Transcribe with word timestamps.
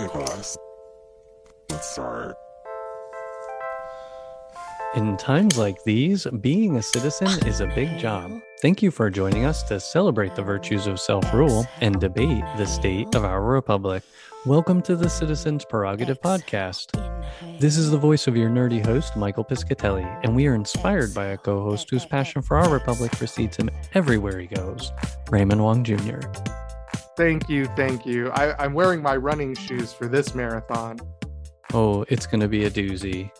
Nicholas. 0.00 0.56
Let's 1.68 1.90
start. 1.90 2.34
In 4.96 5.16
times 5.18 5.58
like 5.58 5.76
these, 5.84 6.26
being 6.40 6.76
a 6.76 6.82
citizen 6.82 7.28
is 7.46 7.60
a 7.60 7.66
big 7.66 7.98
job. 7.98 8.32
Thank 8.62 8.82
you 8.82 8.90
for 8.90 9.10
joining 9.10 9.44
us 9.44 9.62
to 9.64 9.78
celebrate 9.78 10.34
the 10.34 10.42
virtues 10.42 10.86
of 10.86 10.98
self 10.98 11.32
rule 11.34 11.66
and 11.80 12.00
debate 12.00 12.42
the 12.56 12.66
state 12.66 13.14
of 13.14 13.24
our 13.24 13.42
republic. 13.42 14.02
Welcome 14.46 14.80
to 14.82 14.96
the 14.96 15.10
Citizens 15.10 15.66
Prerogative 15.66 16.20
Podcast. 16.20 16.92
This 17.60 17.76
is 17.76 17.90
the 17.90 17.98
voice 17.98 18.26
of 18.26 18.36
your 18.36 18.48
nerdy 18.48 18.84
host, 18.84 19.16
Michael 19.16 19.44
Piscatelli, 19.44 20.20
and 20.24 20.34
we 20.34 20.46
are 20.46 20.54
inspired 20.54 21.14
by 21.14 21.26
a 21.26 21.36
co 21.36 21.62
host 21.62 21.90
whose 21.90 22.06
passion 22.06 22.40
for 22.40 22.56
our 22.56 22.70
republic 22.70 23.12
precedes 23.12 23.56
him 23.56 23.70
everywhere 23.92 24.40
he 24.40 24.46
goes, 24.46 24.92
Raymond 25.30 25.62
Wong 25.62 25.84
Jr. 25.84 26.20
Thank 27.20 27.50
you, 27.50 27.66
thank 27.76 28.06
you. 28.06 28.30
I, 28.30 28.54
I'm 28.58 28.72
wearing 28.72 29.02
my 29.02 29.14
running 29.14 29.54
shoes 29.54 29.92
for 29.92 30.08
this 30.08 30.34
marathon. 30.34 30.98
Oh, 31.74 32.02
it's 32.08 32.26
going 32.26 32.40
to 32.40 32.48
be 32.48 32.64
a 32.64 32.70
doozy. 32.70 33.30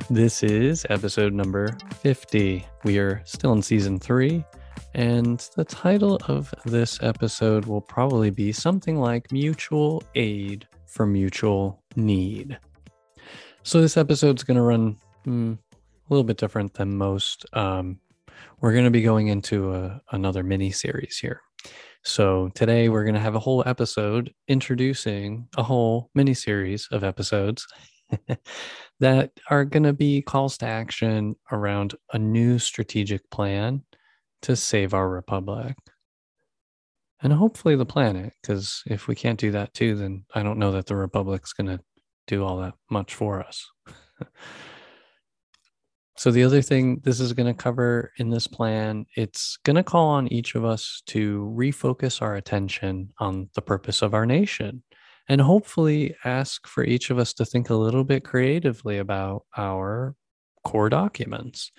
this 0.10 0.42
is 0.42 0.84
episode 0.90 1.32
number 1.32 1.78
50. 2.00 2.66
We 2.82 2.98
are 2.98 3.22
still 3.24 3.52
in 3.52 3.62
season 3.62 4.00
three, 4.00 4.44
and 4.94 5.48
the 5.54 5.64
title 5.64 6.18
of 6.26 6.52
this 6.64 7.00
episode 7.04 7.66
will 7.66 7.82
probably 7.82 8.30
be 8.30 8.50
something 8.50 8.98
like 8.98 9.30
Mutual 9.30 10.02
Aid 10.16 10.66
for 10.86 11.06
Mutual 11.06 11.80
Need. 11.94 12.58
So, 13.62 13.80
this 13.80 13.96
episode's 13.96 14.42
going 14.42 14.56
to 14.56 14.62
run 14.62 14.96
mm, 15.24 15.56
a 15.56 16.12
little 16.12 16.24
bit 16.24 16.36
different 16.36 16.74
than 16.74 16.98
most. 16.98 17.46
Um, 17.52 18.00
we're 18.60 18.72
going 18.72 18.86
to 18.86 18.90
be 18.90 19.02
going 19.02 19.28
into 19.28 19.72
a, 19.72 20.00
another 20.10 20.42
mini 20.42 20.72
series 20.72 21.16
here. 21.16 21.42
So 22.02 22.50
today 22.54 22.88
we're 22.88 23.04
going 23.04 23.14
to 23.14 23.20
have 23.20 23.34
a 23.34 23.40
whole 23.40 23.62
episode 23.66 24.32
introducing 24.48 25.48
a 25.56 25.62
whole 25.62 26.10
mini 26.14 26.34
series 26.34 26.88
of 26.90 27.04
episodes 27.04 27.66
that 29.00 29.32
are 29.50 29.64
going 29.64 29.82
to 29.82 29.92
be 29.92 30.22
calls 30.22 30.56
to 30.58 30.66
action 30.66 31.36
around 31.52 31.94
a 32.12 32.18
new 32.18 32.58
strategic 32.58 33.28
plan 33.30 33.82
to 34.42 34.56
save 34.56 34.94
our 34.94 35.08
republic. 35.08 35.76
And 37.22 37.32
hopefully 37.32 37.76
the 37.76 37.84
planet 37.84 38.32
because 38.40 38.82
if 38.86 39.06
we 39.06 39.14
can't 39.14 39.38
do 39.38 39.50
that 39.50 39.74
too 39.74 39.94
then 39.94 40.24
i 40.34 40.42
don't 40.42 40.58
know 40.58 40.72
that 40.72 40.86
the 40.86 40.96
republic's 40.96 41.52
going 41.52 41.66
to 41.66 41.78
do 42.26 42.42
all 42.42 42.56
that 42.58 42.74
much 42.90 43.14
for 43.14 43.42
us 43.42 43.70
so 46.20 46.30
the 46.30 46.44
other 46.44 46.60
thing 46.60 47.00
this 47.02 47.18
is 47.18 47.32
going 47.32 47.46
to 47.46 47.62
cover 47.62 48.12
in 48.18 48.28
this 48.28 48.46
plan 48.46 49.06
it's 49.16 49.56
going 49.64 49.76
to 49.76 49.82
call 49.82 50.08
on 50.08 50.28
each 50.28 50.54
of 50.54 50.64
us 50.64 51.02
to 51.06 51.50
refocus 51.56 52.20
our 52.20 52.36
attention 52.36 53.10
on 53.18 53.48
the 53.54 53.62
purpose 53.62 54.02
of 54.02 54.12
our 54.12 54.26
nation 54.26 54.82
and 55.30 55.40
hopefully 55.40 56.14
ask 56.24 56.66
for 56.66 56.82
each 56.84 57.08
of 57.08 57.18
us 57.18 57.32
to 57.32 57.44
think 57.44 57.70
a 57.70 57.74
little 57.74 58.02
bit 58.02 58.24
creatively 58.24 58.98
about 58.98 59.44
our 59.56 60.16
core 60.64 60.88
documents. 60.88 61.70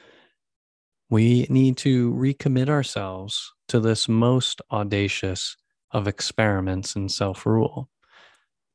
We 1.10 1.48
need 1.50 1.76
to 1.80 2.14
recommit 2.14 2.70
ourselves 2.70 3.52
to 3.68 3.82
this 3.82 4.08
most 4.08 4.62
audacious 4.72 5.58
of 5.92 6.08
experiments 6.08 6.96
in 6.96 7.10
self 7.10 7.46
rule. 7.46 7.90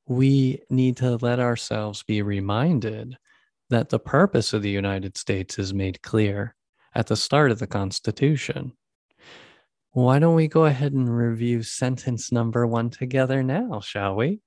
We 0.06 0.60
need 0.68 0.98
to 0.98 1.16
let 1.16 1.40
ourselves 1.40 2.02
be 2.02 2.20
reminded 2.20 3.16
that 3.70 3.88
the 3.88 3.98
purpose 3.98 4.52
of 4.52 4.62
the 4.62 4.70
United 4.70 5.16
States 5.16 5.58
is 5.58 5.74
made 5.74 6.02
clear 6.02 6.54
at 6.94 7.06
the 7.08 7.16
start 7.16 7.50
of 7.50 7.58
the 7.58 7.66
Constitution. 7.66 8.72
Why 9.92 10.18
don't 10.18 10.34
we 10.34 10.48
go 10.48 10.66
ahead 10.66 10.92
and 10.92 11.14
review 11.14 11.62
sentence 11.62 12.30
number 12.30 12.66
one 12.66 12.90
together 12.90 13.42
now, 13.42 13.80
shall 13.80 14.14
we? 14.14 14.40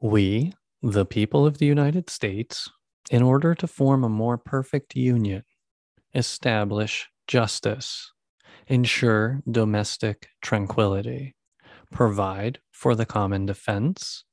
We, 0.00 0.52
the 0.82 1.04
people 1.04 1.46
of 1.46 1.58
the 1.58 1.66
United 1.66 2.08
States, 2.08 2.70
in 3.10 3.22
order 3.22 3.54
to 3.56 3.66
form 3.66 4.04
a 4.04 4.08
more 4.08 4.38
perfect 4.38 4.94
union, 4.94 5.42
establish 6.14 7.08
justice, 7.26 8.12
ensure 8.66 9.40
domestic 9.50 10.28
tranquility, 10.42 11.34
provide 11.90 12.60
for 12.70 12.94
the 12.94 13.06
common 13.06 13.46
defense, 13.46 14.24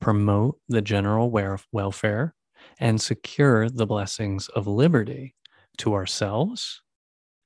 promote 0.00 0.58
the 0.68 0.80
general 0.80 1.30
welfare, 1.72 2.34
and 2.80 3.00
secure 3.00 3.68
the 3.68 3.86
blessings 3.86 4.48
of 4.48 4.66
liberty 4.66 5.34
to 5.76 5.92
ourselves 5.92 6.82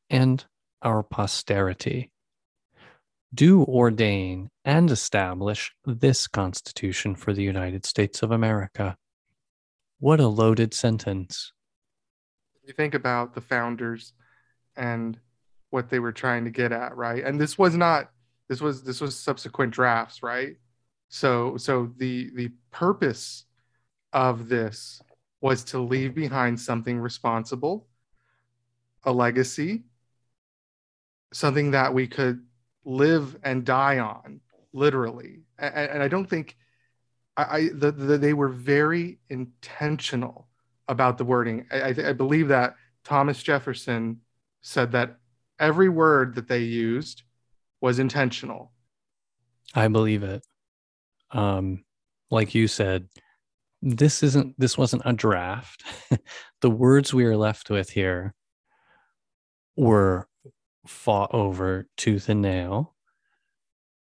and 0.08 0.44
our 0.80 1.02
posterity 1.02 2.12
do 3.34 3.64
ordain 3.64 4.48
and 4.64 4.90
establish 4.92 5.72
this 5.84 6.28
Constitution 6.28 7.16
for 7.16 7.32
the 7.32 7.42
United 7.42 7.84
States 7.84 8.22
of 8.22 8.30
America. 8.30 8.96
What 9.98 10.20
a 10.20 10.28
loaded 10.28 10.72
sentence. 10.72 11.52
You 12.62 12.72
think 12.72 12.94
about 12.94 13.34
the 13.34 13.40
founders 13.40 14.12
and 14.76 15.18
what 15.70 15.90
they 15.90 15.98
were 15.98 16.12
trying 16.12 16.44
to 16.44 16.50
get 16.50 16.70
at, 16.70 16.96
right? 16.96 17.24
And 17.24 17.40
this 17.40 17.58
was 17.58 17.76
not 17.76 18.10
this 18.48 18.60
was 18.60 18.84
this 18.84 19.00
was 19.00 19.18
subsequent 19.18 19.72
drafts, 19.72 20.22
right? 20.22 20.56
So 21.08 21.56
so 21.56 21.92
the 21.96 22.30
the 22.34 22.52
purpose 22.70 23.46
of 24.12 24.48
this 24.48 25.02
was 25.44 25.62
to 25.62 25.78
leave 25.78 26.14
behind 26.14 26.58
something 26.58 26.98
responsible, 26.98 27.86
a 29.04 29.12
legacy, 29.12 29.82
something 31.34 31.72
that 31.72 31.92
we 31.92 32.06
could 32.06 32.42
live 32.86 33.36
and 33.42 33.62
die 33.62 33.98
on, 33.98 34.40
literally. 34.72 35.42
And, 35.58 35.74
and 35.74 36.02
I 36.02 36.08
don't 36.08 36.24
think 36.24 36.56
I, 37.36 37.42
I 37.42 37.68
the, 37.74 37.92
the, 37.92 38.16
they 38.16 38.32
were 38.32 38.48
very 38.48 39.18
intentional 39.28 40.48
about 40.88 41.18
the 41.18 41.26
wording. 41.26 41.66
I, 41.70 41.80
I, 41.80 41.88
I 41.88 42.12
believe 42.14 42.48
that 42.48 42.76
Thomas 43.04 43.42
Jefferson 43.42 44.20
said 44.62 44.92
that 44.92 45.18
every 45.58 45.90
word 45.90 46.36
that 46.36 46.48
they 46.48 46.60
used 46.60 47.22
was 47.82 47.98
intentional. 47.98 48.72
I 49.74 49.88
believe 49.88 50.22
it. 50.22 50.42
Um, 51.32 51.84
like 52.30 52.54
you 52.54 52.66
said, 52.66 53.08
this 53.84 54.22
isn't 54.22 54.58
this 54.58 54.78
wasn't 54.78 55.02
a 55.04 55.12
draft. 55.12 55.84
the 56.62 56.70
words 56.70 57.12
we 57.12 57.26
are 57.26 57.36
left 57.36 57.68
with 57.68 57.90
here 57.90 58.34
were 59.76 60.26
fought 60.86 61.34
over 61.34 61.86
tooth 61.98 62.30
and 62.30 62.40
nail. 62.40 62.94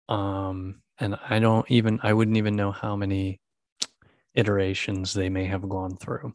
Um, 0.08 0.82
and 0.98 1.18
I 1.28 1.40
don't 1.40 1.70
even, 1.70 2.00
I 2.02 2.14
wouldn't 2.14 2.38
even 2.38 2.56
know 2.56 2.72
how 2.72 2.96
many 2.96 3.40
iterations 4.34 5.12
they 5.12 5.28
may 5.28 5.44
have 5.44 5.68
gone 5.68 5.96
through. 5.96 6.32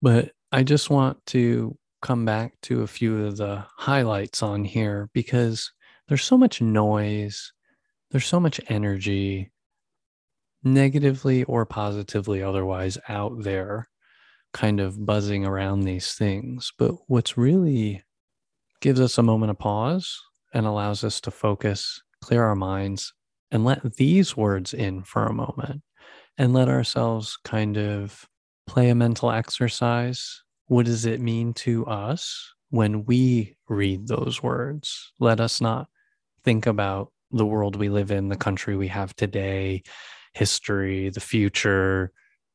But 0.00 0.32
I 0.50 0.62
just 0.62 0.88
want 0.88 1.24
to 1.26 1.76
come 2.00 2.24
back 2.24 2.54
to 2.62 2.82
a 2.82 2.86
few 2.86 3.26
of 3.26 3.36
the 3.36 3.66
highlights 3.76 4.42
on 4.42 4.64
here 4.64 5.10
because 5.12 5.70
there's 6.08 6.24
so 6.24 6.38
much 6.38 6.62
noise, 6.62 7.52
there's 8.10 8.26
so 8.26 8.40
much 8.40 8.60
energy, 8.68 9.50
negatively 10.64 11.44
or 11.44 11.66
positively 11.66 12.42
otherwise, 12.42 12.98
out 13.08 13.42
there, 13.42 13.88
kind 14.52 14.80
of 14.80 15.04
buzzing 15.04 15.44
around 15.44 15.80
these 15.80 16.14
things. 16.14 16.72
But 16.78 16.92
what's 17.06 17.36
really 17.36 18.02
gives 18.80 19.00
us 19.00 19.18
a 19.18 19.22
moment 19.22 19.50
of 19.50 19.58
pause 19.58 20.20
and 20.52 20.66
allows 20.66 21.04
us 21.04 21.20
to 21.22 21.30
focus, 21.30 22.02
clear 22.22 22.44
our 22.44 22.54
minds, 22.54 23.12
and 23.50 23.64
let 23.64 23.94
these 23.96 24.36
words 24.36 24.74
in 24.74 25.02
for 25.02 25.26
a 25.26 25.32
moment 25.34 25.82
and 26.38 26.52
let 26.52 26.68
ourselves 26.68 27.38
kind 27.44 27.76
of 27.76 28.26
play 28.66 28.88
a 28.88 28.94
mental 28.94 29.30
exercise. 29.30 30.42
What 30.66 30.86
does 30.86 31.06
it 31.06 31.20
mean 31.20 31.54
to 31.54 31.86
us 31.86 32.54
when 32.70 33.04
we 33.04 33.56
read 33.68 34.08
those 34.08 34.42
words? 34.42 35.12
Let 35.20 35.40
us 35.40 35.60
not 35.60 35.88
think 36.42 36.66
about 36.66 37.12
the 37.30 37.46
world 37.46 37.76
we 37.76 37.88
live 37.88 38.10
in, 38.10 38.28
the 38.28 38.36
country 38.36 38.76
we 38.76 38.88
have 38.88 39.14
today, 39.16 39.82
history, 40.34 41.08
the 41.08 41.20
future. 41.20 42.12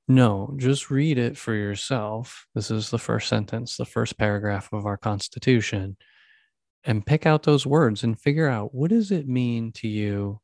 No, 0.08 0.54
just 0.58 0.92
read 0.92 1.18
it 1.18 1.38
for 1.38 1.54
yourself. 1.54 2.48
This 2.54 2.72
is 2.72 2.90
the 2.90 3.00
first 3.00 3.28
sentence, 3.28 3.78
the 3.78 3.86
first 3.86 4.18
paragraph 4.18 4.70
of 4.72 4.86
our 4.86 4.98
Constitution 4.98 5.98
and 6.84 7.06
pick 7.06 7.26
out 7.26 7.44
those 7.44 7.66
words 7.66 8.04
and 8.04 8.20
figure 8.20 8.48
out 8.48 8.74
what 8.74 8.90
does 8.90 9.12
it 9.12 9.28
mean 9.28 9.72
to 9.74 9.88
you 9.88 10.40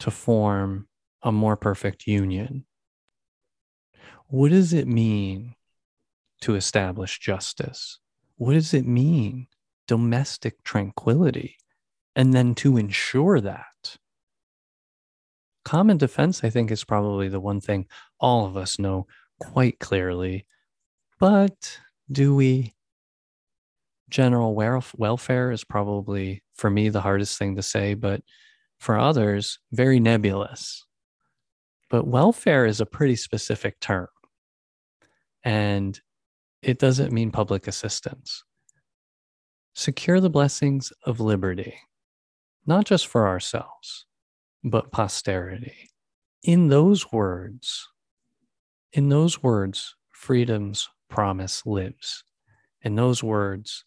to 0.00 0.10
form 0.10 0.88
a 1.22 1.30
more 1.30 1.56
perfect 1.56 2.06
union? 2.06 2.64
What 4.26 4.50
does 4.50 4.72
it 4.72 4.88
mean 4.88 5.54
to 6.42 6.54
establish 6.54 7.18
justice? 7.18 7.98
What 8.36 8.54
does 8.54 8.74
it 8.74 8.86
mean 8.86 9.46
domestic 9.86 10.62
tranquility? 10.62 11.56
And 12.16 12.32
then 12.32 12.54
to 12.56 12.76
ensure 12.76 13.40
that. 13.40 13.66
Common 15.64 15.98
defense, 15.98 16.42
I 16.42 16.50
think, 16.50 16.70
is 16.70 16.84
probably 16.84 17.28
the 17.28 17.40
one 17.40 17.60
thing 17.60 17.86
all 18.18 18.46
of 18.46 18.56
us 18.56 18.78
know 18.78 19.06
quite 19.38 19.78
clearly. 19.78 20.46
But 21.18 21.78
do 22.10 22.34
we 22.34 22.74
general 24.08 24.54
welfare 24.54 25.52
is 25.52 25.62
probably 25.64 26.42
for 26.54 26.68
me 26.70 26.88
the 26.88 27.00
hardest 27.00 27.38
thing 27.38 27.56
to 27.56 27.62
say 27.62 27.94
but 27.94 28.22
For 28.78 28.98
others, 28.98 29.58
very 29.72 30.00
nebulous. 30.00 30.86
But 31.90 32.06
welfare 32.06 32.64
is 32.64 32.80
a 32.80 32.86
pretty 32.86 33.16
specific 33.16 33.78
term. 33.78 34.08
And 35.44 36.00
it 36.62 36.78
doesn't 36.78 37.12
mean 37.12 37.30
public 37.30 37.68
assistance. 37.68 38.42
Secure 39.74 40.18
the 40.18 40.30
blessings 40.30 40.92
of 41.04 41.20
liberty, 41.20 41.74
not 42.66 42.86
just 42.86 43.06
for 43.06 43.28
ourselves, 43.28 44.06
but 44.62 44.90
posterity. 44.90 45.90
In 46.42 46.68
those 46.68 47.12
words, 47.12 47.88
in 48.92 49.08
those 49.08 49.42
words, 49.42 49.94
freedom's 50.10 50.88
promise 51.08 51.64
lives. 51.66 52.24
In 52.82 52.94
those 52.94 53.22
words, 53.22 53.84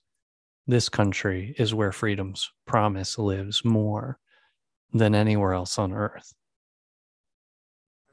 this 0.67 0.89
country 0.89 1.55
is 1.57 1.73
where 1.73 1.91
freedom's 1.91 2.51
promise 2.65 3.17
lives 3.17 3.65
more 3.65 4.19
than 4.93 5.15
anywhere 5.15 5.53
else 5.53 5.77
on 5.77 5.91
earth. 5.91 6.33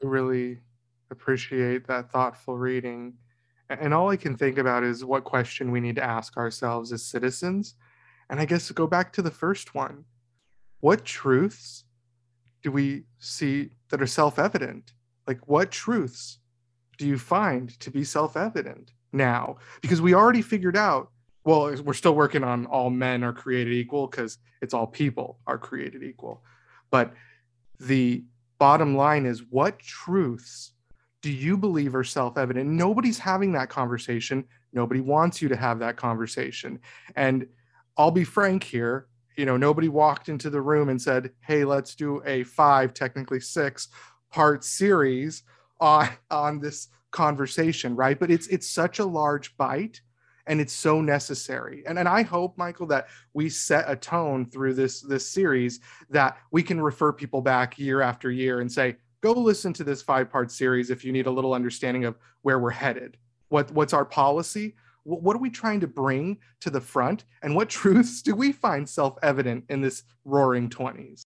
I 0.03 0.07
really 0.07 0.59
appreciate 1.11 1.87
that 1.87 2.11
thoughtful 2.11 2.57
reading. 2.57 3.13
And 3.69 3.93
all 3.93 4.09
I 4.09 4.17
can 4.17 4.35
think 4.35 4.57
about 4.57 4.83
is 4.83 5.05
what 5.05 5.23
question 5.23 5.71
we 5.71 5.79
need 5.79 5.95
to 5.95 6.03
ask 6.03 6.35
ourselves 6.35 6.91
as 6.91 7.03
citizens. 7.03 7.75
And 8.29 8.39
I 8.39 8.45
guess 8.45 8.71
go 8.71 8.87
back 8.87 9.13
to 9.13 9.21
the 9.21 9.31
first 9.31 9.75
one 9.75 10.05
what 10.79 11.05
truths 11.05 11.85
do 12.61 12.71
we 12.71 13.03
see 13.19 13.69
that 13.89 14.01
are 14.01 14.07
self 14.07 14.39
evident? 14.39 14.93
Like, 15.27 15.47
what 15.47 15.71
truths 15.71 16.39
do 16.97 17.07
you 17.07 17.17
find 17.17 17.79
to 17.79 17.91
be 17.91 18.03
self 18.03 18.37
evident 18.37 18.91
now? 19.11 19.57
Because 19.81 20.01
we 20.01 20.13
already 20.13 20.41
figured 20.41 20.77
out, 20.77 21.11
well, 21.43 21.75
we're 21.83 21.93
still 21.93 22.15
working 22.15 22.43
on 22.43 22.65
all 22.67 22.89
men 22.89 23.23
are 23.23 23.33
created 23.33 23.73
equal 23.73 24.07
because 24.07 24.37
it's 24.61 24.73
all 24.73 24.87
people 24.87 25.39
are 25.47 25.57
created 25.57 26.03
equal. 26.03 26.43
But 26.91 27.13
the 27.79 28.23
bottom 28.59 28.95
line 28.95 29.25
is 29.25 29.43
what 29.49 29.79
truths 29.79 30.73
do 31.21 31.31
you 31.31 31.57
believe 31.57 31.95
are 31.95 32.03
self 32.03 32.37
evident? 32.37 32.69
Nobody's 32.69 33.19
having 33.19 33.51
that 33.53 33.69
conversation. 33.69 34.45
Nobody 34.73 35.01
wants 35.01 35.41
you 35.41 35.49
to 35.49 35.55
have 35.55 35.79
that 35.79 35.97
conversation. 35.97 36.79
And 37.15 37.47
I'll 37.97 38.11
be 38.11 38.23
frank 38.23 38.63
here. 38.63 39.07
You 39.37 39.45
know, 39.45 39.57
nobody 39.57 39.87
walked 39.87 40.29
into 40.29 40.49
the 40.49 40.61
room 40.61 40.89
and 40.89 41.01
said, 41.01 41.31
hey, 41.41 41.63
let's 41.63 41.95
do 41.95 42.21
a 42.25 42.43
five, 42.43 42.93
technically 42.93 43.39
six 43.39 43.87
part 44.31 44.63
series 44.63 45.43
on, 45.79 46.09
on 46.29 46.59
this 46.59 46.87
conversation, 47.11 47.95
right? 47.95 48.19
But 48.19 48.31
it's 48.31 48.47
it's 48.47 48.69
such 48.69 48.99
a 48.99 49.05
large 49.05 49.55
bite 49.57 50.01
and 50.47 50.59
it's 50.59 50.73
so 50.73 51.01
necessary. 51.01 51.83
And, 51.85 51.99
and 51.99 52.07
I 52.07 52.23
hope, 52.23 52.57
Michael, 52.57 52.87
that 52.87 53.07
we 53.33 53.49
set 53.49 53.85
a 53.87 53.95
tone 53.95 54.45
through 54.45 54.73
this 54.73 55.01
this 55.01 55.29
series 55.29 55.79
that 56.09 56.37
we 56.51 56.63
can 56.63 56.81
refer 56.81 57.13
people 57.13 57.41
back 57.41 57.77
year 57.77 58.01
after 58.01 58.31
year 58.31 58.61
and 58.61 58.71
say, 58.71 58.97
go 59.21 59.33
listen 59.33 59.71
to 59.73 59.83
this 59.83 60.01
five 60.01 60.29
part 60.29 60.51
series 60.51 60.89
if 60.89 61.03
you 61.05 61.11
need 61.11 61.27
a 61.27 61.31
little 61.31 61.53
understanding 61.53 62.05
of 62.05 62.17
where 62.41 62.59
we're 62.59 62.71
headed. 62.71 63.17
What, 63.49 63.71
what's 63.71 63.93
our 63.93 64.05
policy? 64.05 64.75
What, 65.03 65.35
are 65.35 65.39
we 65.39 65.49
trying 65.49 65.79
to 65.81 65.87
bring 65.87 66.37
to 66.61 66.69
the 66.69 66.81
front? 66.81 67.25
And 67.41 67.55
what 67.55 67.69
truths 67.81 68.21
do 68.21 68.35
we 68.35 68.51
find 68.51 68.87
self 68.87 69.17
evident 69.23 69.65
in 69.69 69.81
this 69.81 70.03
roaring 70.25 70.69
20s? 70.69 71.23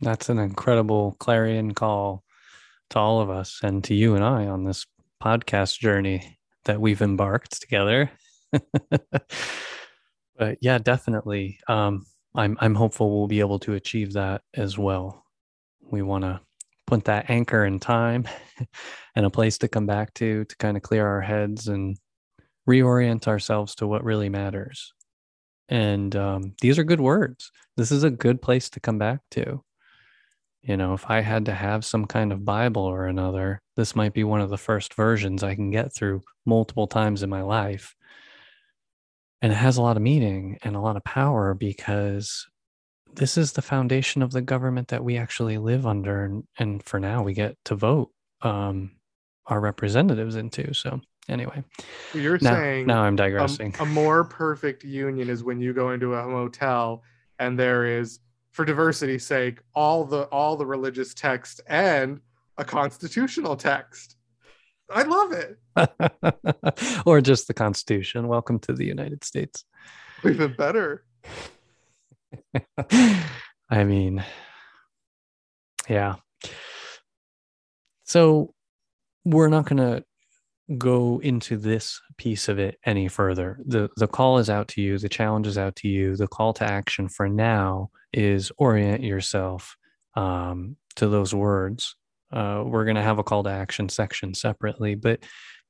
That's 0.00 0.28
an 0.28 0.38
incredible 0.38 1.16
clarion 1.18 1.74
call 1.74 2.22
to 2.90 2.98
all 2.98 3.20
of 3.20 3.30
us 3.30 3.60
and 3.62 3.82
to 3.84 3.94
you 3.94 4.14
and 4.14 4.24
I 4.24 4.46
on 4.46 4.64
this 4.64 4.86
podcast 5.22 5.78
journey 5.78 6.38
that 6.64 6.80
we've 6.80 7.02
embarked 7.02 7.60
together. 7.60 8.10
but 10.36 10.58
yeah, 10.60 10.78
definitely. 10.78 11.58
Um, 11.68 12.06
I'm 12.34 12.56
I'm 12.60 12.74
hopeful 12.74 13.18
we'll 13.18 13.26
be 13.26 13.40
able 13.40 13.58
to 13.60 13.74
achieve 13.74 14.12
that 14.12 14.42
as 14.54 14.78
well. 14.78 15.24
We 15.90 16.02
want 16.02 16.22
to 16.24 16.40
put 16.86 17.04
that 17.04 17.28
anchor 17.28 17.64
in 17.64 17.80
time 17.80 18.26
and 19.16 19.26
a 19.26 19.30
place 19.30 19.58
to 19.58 19.68
come 19.68 19.86
back 19.86 20.14
to 20.14 20.44
to 20.44 20.56
kind 20.56 20.76
of 20.76 20.82
clear 20.82 21.06
our 21.06 21.20
heads 21.20 21.68
and 21.68 21.98
reorient 22.68 23.26
ourselves 23.26 23.74
to 23.76 23.86
what 23.86 24.04
really 24.04 24.28
matters. 24.28 24.92
And 25.68 26.14
um, 26.14 26.54
these 26.60 26.78
are 26.78 26.84
good 26.84 27.00
words. 27.00 27.50
This 27.76 27.90
is 27.90 28.04
a 28.04 28.10
good 28.10 28.40
place 28.42 28.70
to 28.70 28.80
come 28.80 28.98
back 28.98 29.20
to. 29.32 29.62
You 30.62 30.76
know, 30.76 30.92
if 30.92 31.08
I 31.08 31.20
had 31.20 31.46
to 31.46 31.54
have 31.54 31.84
some 31.84 32.06
kind 32.06 32.32
of 32.32 32.44
Bible 32.44 32.82
or 32.82 33.06
another, 33.06 33.60
this 33.76 33.96
might 33.96 34.12
be 34.12 34.24
one 34.24 34.40
of 34.40 34.50
the 34.50 34.58
first 34.58 34.94
versions 34.94 35.42
I 35.42 35.54
can 35.54 35.70
get 35.70 35.94
through 35.94 36.22
multiple 36.44 36.86
times 36.86 37.22
in 37.22 37.30
my 37.30 37.42
life. 37.42 37.94
And 39.40 39.52
it 39.52 39.56
has 39.56 39.76
a 39.76 39.82
lot 39.82 39.96
of 39.96 40.02
meaning 40.02 40.58
and 40.62 40.74
a 40.74 40.80
lot 40.80 40.96
of 40.96 41.04
power 41.04 41.54
because 41.54 42.46
this 43.14 43.38
is 43.38 43.52
the 43.52 43.62
foundation 43.62 44.20
of 44.22 44.32
the 44.32 44.42
government 44.42 44.88
that 44.88 45.04
we 45.04 45.16
actually 45.16 45.58
live 45.58 45.86
under 45.86 46.24
and, 46.24 46.44
and 46.58 46.82
for 46.82 47.00
now 47.00 47.22
we 47.22 47.32
get 47.32 47.56
to 47.64 47.74
vote 47.74 48.10
um, 48.42 48.92
our 49.46 49.60
representatives 49.60 50.36
into 50.36 50.74
so 50.74 51.00
anyway. 51.28 51.62
You're 52.14 52.38
now, 52.40 52.54
saying 52.54 52.86
now 52.86 53.02
i'm 53.02 53.16
digressing. 53.16 53.74
a, 53.78 53.82
a 53.82 53.86
more 53.86 54.24
perfect 54.24 54.84
union 54.84 55.28
is 55.28 55.44
when 55.44 55.60
you 55.60 55.72
go 55.72 55.90
into 55.90 56.14
a 56.14 56.26
motel 56.26 57.02
and 57.38 57.58
there 57.58 57.84
is 57.84 58.20
for 58.52 58.64
diversity's 58.64 59.24
sake 59.24 59.60
all 59.74 60.04
the 60.04 60.22
all 60.24 60.56
the 60.56 60.66
religious 60.66 61.14
text 61.14 61.60
and 61.68 62.20
a 62.56 62.64
constitutional 62.64 63.56
text. 63.56 64.16
I 64.90 65.02
love 65.02 65.32
it. 65.32 65.58
Or 67.06 67.20
just 67.20 67.46
the 67.46 67.54
constitution. 67.54 68.28
Welcome 68.28 68.58
to 68.60 68.72
the 68.72 68.84
united 68.84 69.24
states. 69.24 69.64
Even 70.24 70.54
better. 70.54 71.04
I 73.70 73.84
mean, 73.84 74.24
yeah. 75.88 76.16
So 78.04 78.54
we're 79.24 79.48
not 79.48 79.66
going 79.66 79.78
to 79.78 80.04
go 80.76 81.20
into 81.22 81.56
this 81.56 82.00
piece 82.18 82.48
of 82.48 82.58
it 82.58 82.78
any 82.84 83.08
further. 83.08 83.58
The 83.64 83.88
the 83.96 84.08
call 84.08 84.38
is 84.38 84.50
out 84.50 84.68
to 84.68 84.82
you, 84.82 84.98
the 84.98 85.08
challenge 85.08 85.46
is 85.46 85.56
out 85.56 85.76
to 85.76 85.88
you. 85.88 86.16
The 86.16 86.28
call 86.28 86.52
to 86.54 86.64
action 86.64 87.08
for 87.08 87.28
now 87.28 87.90
is 88.12 88.52
orient 88.58 89.02
yourself 89.02 89.76
um, 90.14 90.76
to 90.96 91.08
those 91.08 91.34
words. 91.34 91.96
Uh, 92.30 92.62
we're 92.66 92.84
going 92.84 92.96
to 92.96 93.02
have 93.02 93.18
a 93.18 93.24
call 93.24 93.42
to 93.44 93.50
action 93.50 93.88
section 93.88 94.34
separately, 94.34 94.94
but 94.94 95.20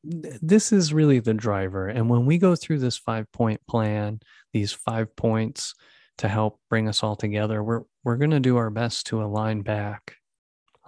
this 0.02 0.72
is 0.72 0.92
really 0.92 1.20
the 1.20 1.34
driver. 1.34 1.88
And 1.88 2.08
when 2.08 2.26
we 2.26 2.38
go 2.38 2.56
through 2.56 2.78
this 2.78 2.96
five 2.96 3.30
point 3.32 3.60
plan, 3.68 4.20
these 4.52 4.72
five 4.72 5.14
points, 5.14 5.74
to 6.18 6.28
help 6.28 6.58
bring 6.68 6.88
us 6.88 7.02
all 7.02 7.14
together, 7.14 7.62
we're 7.62 7.82
we're 8.04 8.16
going 8.16 8.32
to 8.32 8.40
do 8.40 8.56
our 8.56 8.70
best 8.70 9.06
to 9.06 9.22
align 9.22 9.62
back, 9.62 10.16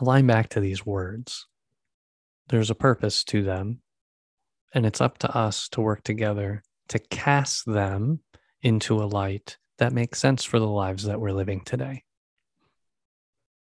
align 0.00 0.26
back 0.26 0.49
to 0.50 0.61
these 0.61 0.84
words. 0.84 1.46
There's 2.49 2.70
a 2.70 2.75
purpose 2.75 3.23
to 3.25 3.44
them, 3.44 3.80
and 4.74 4.86
it's 4.86 5.00
up 5.00 5.18
to 5.18 5.36
us 5.36 5.68
to 5.70 5.80
work 5.80 6.02
together 6.04 6.62
to 6.88 6.98
cast 6.98 7.66
them 7.66 8.20
into 8.62 9.02
a 9.02 9.06
light 9.06 9.58
that 9.78 9.92
makes 9.92 10.18
sense 10.18 10.44
for 10.44 10.58
the 10.58 10.68
lives 10.68 11.04
that 11.04 11.20
we're 11.20 11.32
living 11.32 11.60
today. 11.62 12.04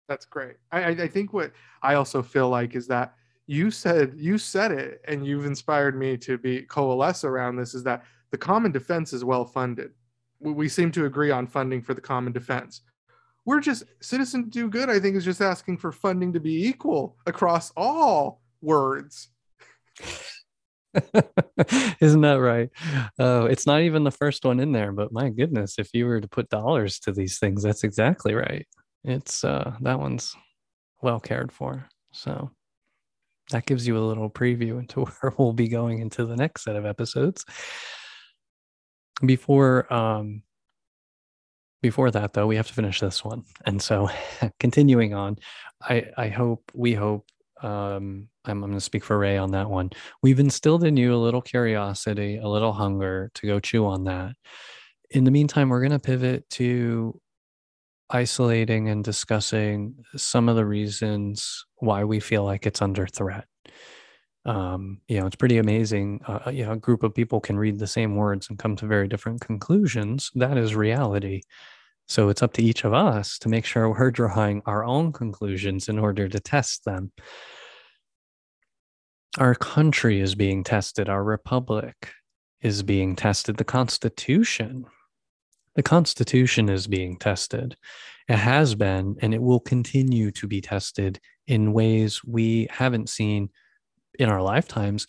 That's 0.08 0.26
great. 0.26 0.56
I, 0.72 0.88
I 0.88 1.08
think 1.08 1.32
what 1.32 1.52
I 1.82 1.94
also 1.94 2.22
feel 2.22 2.48
like 2.48 2.74
is 2.74 2.86
that 2.88 3.14
you 3.46 3.70
said 3.70 4.14
you 4.16 4.38
said 4.38 4.72
it, 4.72 5.00
and 5.06 5.26
you've 5.26 5.46
inspired 5.46 5.98
me 5.98 6.16
to 6.18 6.38
be 6.38 6.62
coalesce 6.62 7.24
around 7.24 7.56
this. 7.56 7.74
Is 7.74 7.82
that 7.84 8.04
the 8.30 8.38
common 8.38 8.72
defense 8.72 9.12
is 9.12 9.24
well 9.24 9.44
funded 9.44 9.92
we 10.40 10.68
seem 10.68 10.90
to 10.92 11.04
agree 11.04 11.30
on 11.30 11.46
funding 11.46 11.82
for 11.82 11.94
the 11.94 12.00
common 12.00 12.32
defense. 12.32 12.80
We're 13.44 13.60
just 13.60 13.84
citizen 14.00 14.48
do 14.48 14.68
good. 14.68 14.90
I 14.90 14.98
think 14.98 15.16
is 15.16 15.24
just 15.24 15.40
asking 15.40 15.78
for 15.78 15.92
funding 15.92 16.32
to 16.32 16.40
be 16.40 16.66
equal 16.66 17.16
across 17.26 17.72
all 17.76 18.42
words. 18.60 19.28
Isn't 22.00 22.20
that 22.22 22.40
right? 22.40 22.70
Oh, 23.18 23.46
it's 23.46 23.66
not 23.66 23.82
even 23.82 24.04
the 24.04 24.10
first 24.10 24.44
one 24.44 24.60
in 24.60 24.72
there, 24.72 24.92
but 24.92 25.12
my 25.12 25.30
goodness, 25.30 25.78
if 25.78 25.90
you 25.94 26.06
were 26.06 26.20
to 26.20 26.28
put 26.28 26.48
dollars 26.48 26.98
to 27.00 27.12
these 27.12 27.38
things, 27.38 27.62
that's 27.62 27.84
exactly 27.84 28.34
right. 28.34 28.66
It's 29.04 29.44
uh 29.44 29.74
that 29.80 30.00
one's 30.00 30.34
well 31.02 31.20
cared 31.20 31.52
for. 31.52 31.88
So 32.12 32.50
that 33.50 33.66
gives 33.66 33.86
you 33.86 33.98
a 33.98 34.00
little 34.00 34.30
preview 34.30 34.78
into 34.78 35.04
where 35.20 35.32
we'll 35.38 35.52
be 35.52 35.68
going 35.68 36.00
into 36.00 36.24
the 36.24 36.36
next 36.36 36.64
set 36.64 36.76
of 36.76 36.86
episodes 36.86 37.44
before 39.24 39.92
um 39.92 40.42
before 41.82 42.10
that 42.10 42.32
though 42.32 42.46
we 42.46 42.56
have 42.56 42.66
to 42.66 42.74
finish 42.74 43.00
this 43.00 43.24
one 43.24 43.42
and 43.66 43.80
so 43.80 44.08
continuing 44.60 45.14
on 45.14 45.36
i 45.82 46.04
i 46.16 46.28
hope 46.28 46.70
we 46.74 46.92
hope 46.94 47.26
um 47.62 48.28
i'm, 48.44 48.62
I'm 48.64 48.70
going 48.70 48.72
to 48.74 48.80
speak 48.80 49.04
for 49.04 49.18
ray 49.18 49.36
on 49.36 49.52
that 49.52 49.68
one 49.70 49.90
we've 50.22 50.40
instilled 50.40 50.84
in 50.84 50.96
you 50.96 51.14
a 51.14 51.16
little 51.16 51.42
curiosity 51.42 52.38
a 52.38 52.48
little 52.48 52.72
hunger 52.72 53.30
to 53.34 53.46
go 53.46 53.60
chew 53.60 53.86
on 53.86 54.04
that 54.04 54.34
in 55.10 55.24
the 55.24 55.30
meantime 55.30 55.68
we're 55.68 55.80
going 55.80 55.90
to 55.92 55.98
pivot 55.98 56.48
to 56.50 57.20
isolating 58.10 58.88
and 58.88 59.04
discussing 59.04 59.94
some 60.16 60.48
of 60.48 60.56
the 60.56 60.66
reasons 60.66 61.64
why 61.76 62.02
we 62.04 62.18
feel 62.18 62.44
like 62.44 62.66
it's 62.66 62.82
under 62.82 63.06
threat 63.06 63.46
um, 64.46 65.00
you 65.06 65.20
know, 65.20 65.26
it's 65.26 65.36
pretty 65.36 65.58
amazing. 65.58 66.20
Uh, 66.26 66.38
uh, 66.46 66.50
you 66.50 66.64
know, 66.64 66.72
a 66.72 66.76
group 66.76 67.02
of 67.02 67.14
people 67.14 67.40
can 67.40 67.58
read 67.58 67.78
the 67.78 67.86
same 67.86 68.16
words 68.16 68.48
and 68.48 68.58
come 68.58 68.74
to 68.76 68.86
very 68.86 69.06
different 69.06 69.40
conclusions. 69.40 70.30
That 70.34 70.56
is 70.56 70.74
reality. 70.74 71.42
So 72.10 72.28
it's 72.28 72.42
up 72.42 72.52
to 72.54 72.62
each 72.62 72.84
of 72.84 72.92
us 72.92 73.38
to 73.38 73.48
make 73.48 73.64
sure 73.64 73.88
we're 73.88 74.10
drawing 74.10 74.62
our 74.66 74.84
own 74.84 75.12
conclusions 75.12 75.88
in 75.88 75.96
order 75.96 76.28
to 76.28 76.40
test 76.40 76.84
them. 76.84 77.12
Our 79.38 79.54
country 79.54 80.18
is 80.18 80.34
being 80.34 80.64
tested, 80.64 81.08
our 81.08 81.22
republic 81.22 82.10
is 82.62 82.82
being 82.82 83.14
tested, 83.14 83.58
the 83.58 83.64
Constitution. 83.64 84.86
The 85.76 85.84
Constitution 85.84 86.68
is 86.68 86.88
being 86.88 87.16
tested. 87.16 87.76
It 88.28 88.38
has 88.38 88.74
been, 88.74 89.16
and 89.22 89.32
it 89.32 89.40
will 89.40 89.60
continue 89.60 90.32
to 90.32 90.48
be 90.48 90.60
tested 90.60 91.20
in 91.46 91.72
ways 91.72 92.24
we 92.24 92.66
haven't 92.72 93.08
seen 93.08 93.50
in 94.18 94.28
our 94.28 94.42
lifetimes. 94.42 95.06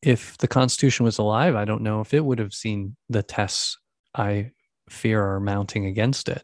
If 0.00 0.38
the 0.38 0.48
Constitution 0.48 1.02
was 1.02 1.18
alive, 1.18 1.56
I 1.56 1.64
don't 1.64 1.82
know 1.82 2.00
if 2.00 2.14
it 2.14 2.24
would 2.24 2.38
have 2.38 2.54
seen 2.54 2.94
the 3.08 3.24
tests 3.24 3.78
I 4.14 4.52
fear 4.88 5.22
are 5.22 5.40
mounting 5.40 5.86
against 5.86 6.28
it. 6.28 6.42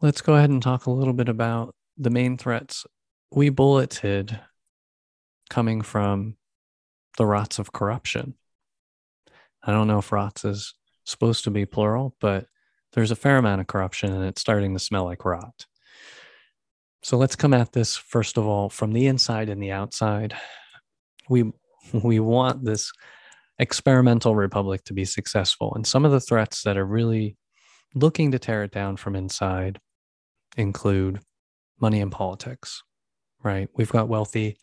Let's 0.00 0.20
go 0.20 0.34
ahead 0.34 0.50
and 0.50 0.62
talk 0.62 0.86
a 0.86 0.90
little 0.90 1.14
bit 1.14 1.28
about 1.28 1.74
the 1.96 2.10
main 2.10 2.36
threats 2.36 2.86
we 3.30 3.48
bulleted 3.48 4.38
coming 5.50 5.82
from 5.82 6.36
the 7.16 7.26
rots 7.26 7.58
of 7.58 7.72
corruption. 7.72 8.34
I 9.62 9.72
don't 9.72 9.88
know 9.88 9.98
if 9.98 10.12
rots 10.12 10.44
is 10.44 10.74
supposed 11.04 11.44
to 11.44 11.50
be 11.50 11.66
plural, 11.66 12.16
but 12.20 12.46
there's 12.92 13.10
a 13.10 13.16
fair 13.16 13.38
amount 13.38 13.60
of 13.60 13.66
corruption 13.66 14.12
and 14.12 14.24
it's 14.24 14.40
starting 14.40 14.74
to 14.74 14.78
smell 14.78 15.04
like 15.04 15.24
rot. 15.24 15.66
So 17.02 17.16
let's 17.16 17.36
come 17.36 17.52
at 17.52 17.72
this 17.72 17.96
first 17.96 18.38
of 18.38 18.46
all 18.46 18.68
from 18.68 18.92
the 18.92 19.06
inside 19.06 19.48
and 19.48 19.62
the 19.62 19.72
outside. 19.72 20.34
We 21.28 21.52
we 21.92 22.20
want 22.20 22.64
this 22.64 22.92
experimental 23.58 24.34
republic 24.34 24.84
to 24.84 24.92
be 24.92 25.04
successful. 25.04 25.72
And 25.74 25.86
some 25.86 26.04
of 26.04 26.12
the 26.12 26.20
threats 26.20 26.62
that 26.62 26.76
are 26.76 26.86
really 26.86 27.36
looking 27.94 28.32
to 28.32 28.38
tear 28.38 28.64
it 28.64 28.72
down 28.72 28.96
from 28.96 29.14
inside 29.14 29.78
include 30.56 31.20
money 31.80 32.00
and 32.00 32.10
politics, 32.10 32.82
right? 33.42 33.68
We've 33.76 33.90
got 33.90 34.08
wealthy 34.08 34.58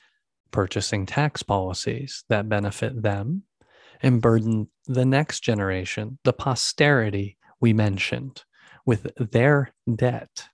purchasing 0.52 1.06
tax 1.06 1.44
policies 1.44 2.24
that 2.30 2.50
benefit 2.50 3.02
them 3.02 3.44
and 4.02 4.22
burden 4.22 4.68
the 4.88 5.06
next 5.06 5.42
generation, 5.42 6.18
the 6.24 6.34
posterity 6.34 7.38
we 7.60 7.74
mentioned, 7.74 8.44
with 8.86 9.08
their 9.18 9.74
debt. 9.96 10.48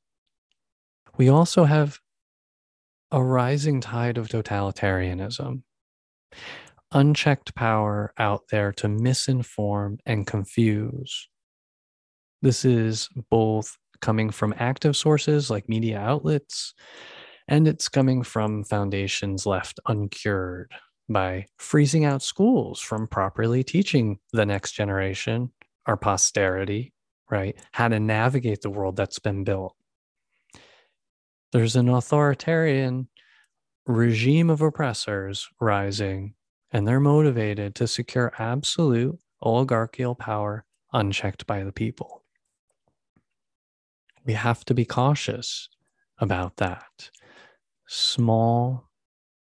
We 1.18 1.30
also 1.30 1.64
have 1.64 2.00
a 3.12 3.24
rising 3.24 3.82
tide 3.82 4.18
of 4.18 4.28
totalitarianism, 4.28 5.64
unchecked 6.92 7.56
power 7.56 8.14
out 8.18 8.44
there 8.50 8.72
to 8.74 8.88
misinform 8.88 9.98
and 10.06 10.28
confuse. 10.28 11.28
This 12.42 12.66
is 12.66 13.10
both 13.30 13.78
coming 14.00 14.30
from 14.30 14.54
active 14.58 14.96
sources 14.96 15.50
like 15.50 15.68
media 15.68 16.00
outlets, 16.00 16.74
and 17.48 17.68
it's 17.68 17.90
coming 17.90 18.24
from 18.24 18.64
foundations 18.64 19.46
left 19.46 19.80
uncured 19.88 20.72
by 21.10 21.46
freezing 21.58 22.06
out 22.06 22.22
schools 22.22 22.80
from 22.80 23.08
properly 23.08 23.64
teaching 23.64 24.20
the 24.34 24.46
next 24.46 24.74
generation, 24.74 25.52
our 25.86 25.98
posterity, 25.98 26.94
right? 27.32 27.58
How 27.72 27.88
to 27.88 28.00
navigate 28.00 28.62
the 28.62 28.70
world 28.70 28.96
that's 28.96 29.20
been 29.20 29.44
built. 29.44 29.76
There's 31.54 31.78
an 31.78 31.88
authoritarian 31.90 33.08
regime 33.86 34.50
of 34.50 34.62
oppressors 34.62 35.48
rising, 35.62 36.34
and 36.72 36.88
they're 36.88 37.00
motivated 37.00 37.76
to 37.76 37.88
secure 37.88 38.34
absolute 38.38 39.18
oligarchical 39.42 40.16
power 40.16 40.66
unchecked 40.94 41.46
by 41.48 41.64
the 41.64 41.72
people. 41.72 42.24
We 44.26 44.34
have 44.34 44.66
to 44.66 44.74
be 44.74 44.86
cautious 44.86 45.70
about 46.20 46.58
that. 46.58 47.10
Small 47.88 48.90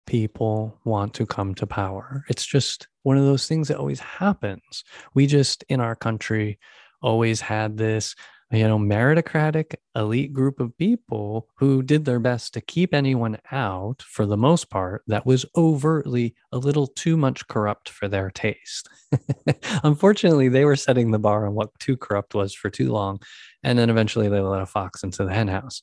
people 0.05 0.79
want 0.86 1.13
to 1.15 1.25
come 1.25 1.55
to 1.55 1.65
power. 1.65 2.24
It's 2.29 2.46
just 2.46 2.88
one 3.03 3.17
of 3.17 3.25
those 3.25 3.48
things 3.48 3.67
that 3.67 3.77
always 3.77 4.00
happens. 4.00 4.84
We 5.13 5.25
just 5.25 5.63
in 5.70 5.79
our 5.79 5.96
country 5.96 6.60
always 7.01 7.41
had 7.41 7.77
this, 7.77 8.15
you 8.52 8.68
know, 8.68 8.78
meritocratic 8.78 9.75
elite 9.96 10.32
group 10.32 10.60
of 10.60 10.78
people 10.78 11.48
who 11.58 11.82
did 11.82 12.06
their 12.06 12.20
best 12.20 12.54
to 12.54 12.62
keep 12.62 12.94
anyone 12.94 13.38
out 13.52 14.04
for 14.04 14.25
the 14.25 14.38
most 14.38 14.70
part 14.70 15.04
that 15.08 15.25
was 15.25 15.46
overtly 15.56 16.36
a 16.52 16.58
little 16.58 16.88
too 16.88 17.18
much 17.18 17.48
corrupt 17.48 17.90
for 17.90 18.08
their 18.08 18.30
taste. 18.30 18.88
Unfortunately, 19.84 20.48
they 20.48 20.64
were 20.64 20.75
setting 20.75 21.10
the 21.10 21.20
bar 21.20 21.48
on 21.48 21.56
what 21.56 21.78
too 21.80 21.98
corrupt 21.98 22.36
was 22.36 22.54
for 22.54 22.70
too 22.70 22.92
long. 22.92 23.20
And 23.64 23.80
then 23.80 23.90
eventually 23.90 24.30
they 24.30 24.40
let 24.40 24.62
a 24.62 24.68
fox 24.68 25.04
into 25.04 25.25
the 25.25 25.34
henhouse. 25.34 25.82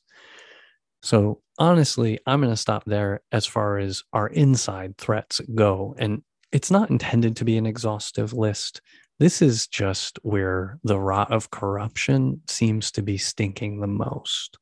So 1.01 1.41
honestly, 1.59 2.19
I'm 2.25 2.39
going 2.39 2.53
to 2.53 2.57
stop 2.57 2.85
there 2.85 3.21
as 3.33 3.45
far 3.45 3.77
as 3.77 4.03
our 4.13 4.27
inside 4.27 4.97
threats 4.97 5.41
go. 5.53 5.95
And 5.99 6.23
it's 6.53 6.71
not 6.71 6.89
intended 6.89 7.35
to 7.37 7.45
be 7.45 7.57
an 7.57 7.65
exhaustive 7.65 8.31
list. 8.31 8.81
This 9.23 9.41
is 9.41 9.67
just 9.67 10.19
where 10.23 10.79
the 10.83 10.99
rot 10.99 11.31
of 11.31 11.49
corruption 11.49 12.41
seems 12.49 12.91
to 12.91 13.01
be 13.01 13.17
stinking 13.17 13.79
the 13.79 13.87
most. 13.87 14.57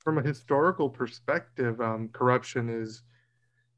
From 0.00 0.18
a 0.18 0.22
historical 0.22 0.90
perspective, 0.90 1.80
um, 1.80 2.08
corruption 2.12 2.68
is 2.68 3.04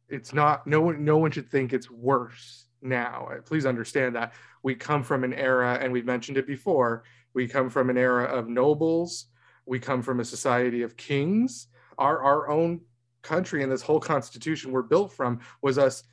it's 0.08 0.32
not 0.32 0.66
no 0.66 0.80
one 0.80 1.04
no 1.04 1.18
one 1.18 1.32
should 1.32 1.50
think 1.50 1.74
it's 1.74 1.90
worse 1.90 2.64
now. 2.80 3.28
Uh, 3.30 3.42
please 3.42 3.66
understand 3.66 4.16
that 4.16 4.32
we 4.62 4.74
come 4.74 5.02
from 5.02 5.22
an 5.22 5.34
era, 5.34 5.78
and 5.78 5.92
we've 5.92 6.06
mentioned 6.06 6.38
it 6.38 6.46
before. 6.46 7.04
We 7.34 7.46
come 7.46 7.68
from 7.68 7.90
an 7.90 7.98
era 7.98 8.24
of 8.24 8.48
nobles. 8.48 9.26
We 9.66 9.80
come 9.80 10.00
from 10.00 10.18
a 10.18 10.24
society 10.24 10.80
of 10.80 10.96
kings 10.96 11.66
our 11.98 12.22
our 12.22 12.48
own 12.48 12.80
country 13.20 13.62
and 13.62 13.70
this 13.70 13.82
whole 13.82 14.00
constitution 14.00 14.72
were 14.72 14.82
built 14.82 15.12
from 15.12 15.40
was 15.60 15.76
us 15.76 16.04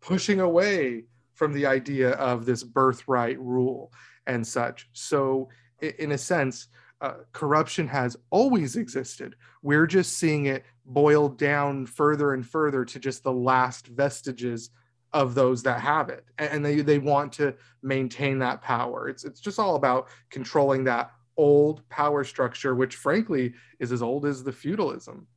pushing 0.00 0.38
away 0.38 1.02
from 1.38 1.52
the 1.52 1.66
idea 1.66 2.10
of 2.12 2.44
this 2.44 2.64
birthright 2.64 3.38
rule 3.38 3.92
and 4.26 4.44
such. 4.44 4.88
So, 4.92 5.48
in 5.80 6.12
a 6.12 6.18
sense, 6.18 6.66
uh, 7.00 7.14
corruption 7.32 7.86
has 7.86 8.16
always 8.30 8.74
existed. 8.74 9.36
We're 9.62 9.86
just 9.86 10.18
seeing 10.18 10.46
it 10.46 10.64
boiled 10.84 11.38
down 11.38 11.86
further 11.86 12.34
and 12.34 12.44
further 12.44 12.84
to 12.84 12.98
just 12.98 13.22
the 13.22 13.32
last 13.32 13.86
vestiges 13.86 14.70
of 15.12 15.36
those 15.36 15.62
that 15.62 15.80
have 15.80 16.08
it, 16.08 16.24
and 16.38 16.64
they 16.64 16.80
they 16.80 16.98
want 16.98 17.32
to 17.34 17.54
maintain 17.82 18.40
that 18.40 18.60
power. 18.60 19.08
It's 19.08 19.24
it's 19.24 19.40
just 19.40 19.60
all 19.60 19.76
about 19.76 20.08
controlling 20.30 20.84
that 20.84 21.12
old 21.36 21.88
power 21.88 22.24
structure, 22.24 22.74
which 22.74 22.96
frankly 22.96 23.54
is 23.78 23.92
as 23.92 24.02
old 24.02 24.26
as 24.26 24.42
the 24.42 24.52
feudalism. 24.52 25.28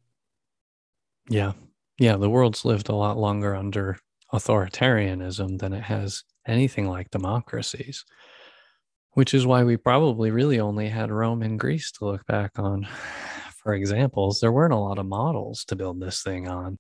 Yeah. 1.29 1.53
Yeah. 2.00 2.17
The 2.17 2.29
world's 2.29 2.65
lived 2.65 2.89
a 2.89 2.96
lot 2.96 3.17
longer 3.17 3.55
under 3.55 3.98
authoritarianism 4.33 5.59
than 5.59 5.73
it 5.73 5.83
has 5.83 6.23
anything 6.47 6.88
like 6.88 7.09
democracies, 7.11 8.05
which 9.11 9.33
is 9.33 9.45
why 9.45 9.63
we 9.63 9.77
probably 9.77 10.31
really 10.31 10.59
only 10.59 10.89
had 10.89 11.11
Rome 11.11 11.41
and 11.41 11.59
Greece 11.59 11.91
to 11.93 12.05
look 12.05 12.25
back 12.25 12.57
on 12.57 12.88
for 13.63 13.73
examples. 13.73 14.39
There 14.39 14.51
weren't 14.51 14.73
a 14.73 14.77
lot 14.77 15.00
of 15.00 15.05
models 15.05 15.65
to 15.65 15.75
build 15.75 16.00
this 16.00 16.23
thing 16.23 16.47
on. 16.47 16.77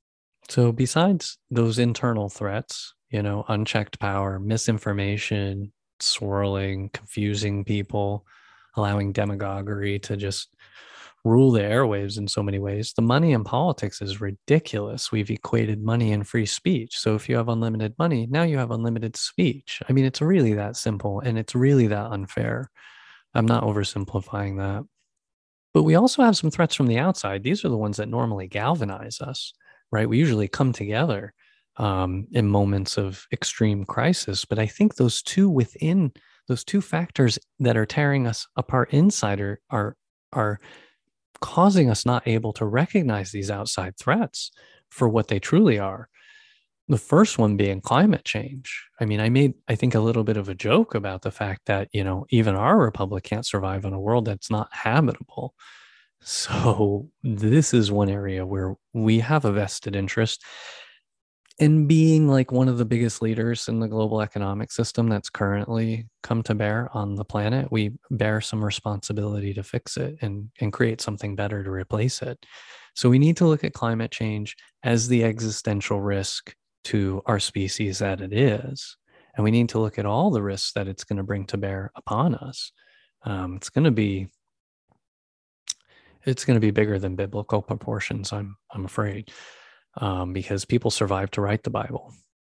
So, 0.49 0.71
besides 0.71 1.37
those 1.49 1.79
internal 1.79 2.27
threats, 2.27 2.93
you 3.09 3.21
know, 3.21 3.45
unchecked 3.47 3.99
power, 3.99 4.39
misinformation, 4.39 5.71
swirling, 5.99 6.89
confusing 6.89 7.63
people, 7.63 8.25
allowing 8.75 9.11
demagoguery 9.11 9.99
to 9.99 10.17
just 10.17 10.55
rule 11.23 11.51
the 11.51 11.61
airwaves 11.61 12.17
in 12.17 12.27
so 12.27 12.41
many 12.41 12.59
ways. 12.59 12.93
The 12.93 13.01
money 13.01 13.33
in 13.33 13.43
politics 13.43 14.01
is 14.01 14.21
ridiculous. 14.21 15.11
We've 15.11 15.29
equated 15.29 15.83
money 15.83 16.13
and 16.13 16.27
free 16.27 16.45
speech. 16.45 16.97
So 16.97 17.15
if 17.15 17.29
you 17.29 17.35
have 17.35 17.49
unlimited 17.49 17.93
money, 17.99 18.27
now 18.29 18.43
you 18.43 18.57
have 18.57 18.71
unlimited 18.71 19.15
speech. 19.15 19.81
I 19.87 19.93
mean, 19.93 20.05
it's 20.05 20.21
really 20.21 20.53
that 20.53 20.77
simple 20.77 21.19
and 21.19 21.37
it's 21.37 21.53
really 21.53 21.87
that 21.87 22.11
unfair. 22.11 22.71
I'm 23.33 23.45
not 23.45 23.63
oversimplifying 23.63 24.57
that. 24.57 24.83
But 25.73 25.83
we 25.83 25.95
also 25.95 26.23
have 26.23 26.35
some 26.35 26.51
threats 26.51 26.75
from 26.75 26.87
the 26.87 26.97
outside. 26.97 27.43
These 27.43 27.63
are 27.63 27.69
the 27.69 27.77
ones 27.77 27.97
that 27.97 28.09
normally 28.09 28.47
galvanize 28.47 29.21
us, 29.21 29.53
right? 29.91 30.09
We 30.09 30.17
usually 30.17 30.47
come 30.47 30.73
together 30.73 31.33
um, 31.77 32.27
in 32.31 32.47
moments 32.47 32.97
of 32.97 33.25
extreme 33.31 33.85
crisis. 33.85 34.43
But 34.43 34.59
I 34.59 34.65
think 34.65 34.95
those 34.95 35.21
two 35.21 35.49
within 35.49 36.11
those 36.47 36.63
two 36.63 36.81
factors 36.81 37.39
that 37.59 37.77
are 37.77 37.85
tearing 37.85 38.27
us 38.27 38.47
apart 38.57 38.91
inside 38.93 39.39
are 39.39 39.61
are, 39.69 39.95
are 40.33 40.59
causing 41.41 41.89
us 41.89 42.05
not 42.05 42.27
able 42.27 42.53
to 42.53 42.65
recognize 42.65 43.31
these 43.31 43.51
outside 43.51 43.97
threats 43.97 44.51
for 44.89 45.09
what 45.09 45.27
they 45.27 45.39
truly 45.39 45.79
are. 45.79 46.07
The 46.87 46.97
first 46.97 47.37
one 47.37 47.57
being 47.57 47.79
climate 47.79 48.25
change. 48.25 48.85
I 48.99 49.05
mean, 49.05 49.21
I 49.21 49.29
made, 49.29 49.53
I 49.67 49.75
think, 49.75 49.95
a 49.95 49.99
little 49.99 50.23
bit 50.23 50.37
of 50.37 50.49
a 50.49 50.55
joke 50.55 50.93
about 50.93 51.21
the 51.21 51.31
fact 51.31 51.61
that, 51.65 51.87
you 51.93 52.03
know, 52.03 52.25
even 52.29 52.55
our 52.55 52.77
republic 52.77 53.23
can't 53.23 53.45
survive 53.45 53.85
in 53.85 53.93
a 53.93 53.99
world 53.99 54.25
that's 54.25 54.51
not 54.51 54.69
habitable. 54.73 55.55
So, 56.21 57.09
this 57.23 57.73
is 57.73 57.91
one 57.91 58.09
area 58.09 58.45
where 58.45 58.75
we 58.93 59.19
have 59.19 59.45
a 59.45 59.51
vested 59.51 59.95
interest. 59.95 60.43
And 61.61 61.87
being 61.87 62.27
like 62.27 62.51
one 62.51 62.67
of 62.67 62.79
the 62.79 62.85
biggest 62.85 63.21
leaders 63.21 63.67
in 63.67 63.79
the 63.79 63.87
global 63.87 64.19
economic 64.19 64.71
system 64.71 65.07
that's 65.07 65.29
currently 65.29 66.07
come 66.23 66.41
to 66.41 66.55
bear 66.55 66.89
on 66.91 67.13
the 67.13 67.23
planet, 67.23 67.71
we 67.71 67.91
bear 68.09 68.41
some 68.41 68.65
responsibility 68.65 69.53
to 69.53 69.61
fix 69.61 69.95
it 69.95 70.17
and, 70.21 70.49
and 70.59 70.73
create 70.73 71.01
something 71.01 71.35
better 71.35 71.63
to 71.63 71.69
replace 71.69 72.23
it. 72.23 72.43
So 72.95 73.11
we 73.11 73.19
need 73.19 73.37
to 73.37 73.45
look 73.45 73.63
at 73.63 73.73
climate 73.73 74.09
change 74.09 74.57
as 74.81 75.07
the 75.07 75.23
existential 75.23 76.01
risk 76.01 76.55
to 76.85 77.21
our 77.27 77.39
species 77.39 77.99
that 77.99 78.21
it 78.21 78.33
is. 78.33 78.97
And 79.35 79.43
we 79.43 79.51
need 79.51 79.69
to 79.69 79.79
look 79.79 79.99
at 79.99 80.07
all 80.07 80.31
the 80.31 80.41
risks 80.41 80.73
that 80.73 80.87
it's 80.87 81.03
going 81.03 81.17
to 81.17 81.23
bring 81.23 81.45
to 81.45 81.57
bear 81.57 81.91
upon 81.95 82.33
us. 82.33 82.71
Um, 83.21 83.57
it's 83.57 83.69
going 83.69 83.85
to 83.85 83.91
be 83.91 84.29
it's 86.23 86.45
going 86.45 86.55
to 86.55 86.61
be 86.61 86.71
bigger 86.71 86.99
than 86.99 87.15
biblical 87.15 87.61
proportions. 87.61 88.33
I'm 88.33 88.57
I'm 88.71 88.85
afraid 88.85 89.31
um, 89.97 90.33
because 90.33 90.65
people 90.65 90.91
survived 90.91 91.33
to 91.33 91.41
write 91.41 91.63
the 91.63 91.69
Bible. 91.69 92.13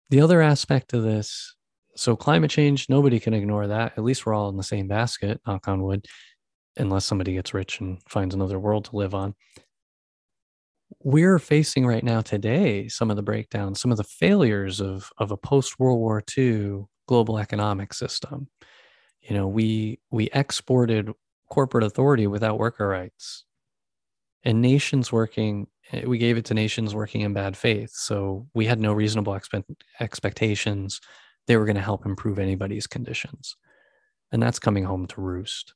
The 0.10 0.22
other 0.22 0.42
aspect 0.42 0.94
of 0.94 1.04
this, 1.04 1.56
so 1.96 2.16
climate 2.16 2.52
change, 2.52 2.90
nobody 2.90 3.20
can 3.20 3.34
ignore 3.34 3.68
that. 3.68 3.94
At 3.98 4.04
least 4.04 4.26
we're 4.26 4.34
all 4.34 4.50
in 4.50 4.58
the 4.58 4.64
same 4.64 4.88
basket, 4.88 5.42
knock 5.48 5.68
on 5.68 5.82
wood, 5.82 6.06
unless 6.78 7.06
somebody 7.06 7.34
gets 7.34 7.54
rich 7.54 7.80
and 7.80 8.00
finds 8.08 8.36
another 8.36 8.60
world 8.60 8.86
to 8.86 8.96
live 8.96 9.14
on. 9.14 9.36
We're 11.00 11.40
facing 11.40 11.86
right 11.86 12.04
now 12.04 12.22
today 12.22 12.88
some 12.88 13.10
of 13.10 13.16
the 13.16 13.24
breakdowns, 13.24 13.82
some 13.82 13.92
of 13.92 13.98
the 13.98 14.04
failures 14.04 14.80
of, 14.80 15.10
of 15.18 15.32
a 15.32 15.38
post 15.38 15.80
World 15.80 16.00
War 16.00 16.24
II 16.38 16.86
global 17.08 17.38
economic 17.38 17.94
system. 17.94 18.48
You 19.22 19.36
know, 19.36 19.48
we 19.48 20.00
we 20.12 20.30
exported 20.34 21.12
corporate 21.50 21.84
authority 21.84 22.28
without 22.28 22.60
worker 22.60 22.88
rights 22.88 23.46
and 24.44 24.62
nations 24.62 25.12
working 25.12 25.68
eh, 25.92 26.04
we 26.06 26.18
gave 26.18 26.38
it 26.38 26.46
to 26.46 26.54
nations 26.54 26.96
working 26.96 27.22
in 27.22 27.34
bad 27.34 27.56
faith. 27.58 27.92
So 27.94 28.48
we 28.54 28.66
had 28.66 28.80
no 28.80 28.94
reasonable 28.94 29.36
expect, 29.36 29.70
expectations. 30.00 31.02
They 31.48 31.58
were 31.58 31.66
going 31.66 31.76
to 31.76 31.82
help 31.82 32.06
improve 32.06 32.40
anybody's 32.40 32.88
conditions. 32.88 33.56
And 34.32 34.42
that's 34.42 34.60
coming 34.60 34.84
home 34.84 35.08
to 35.08 35.22
roost. 35.22 35.74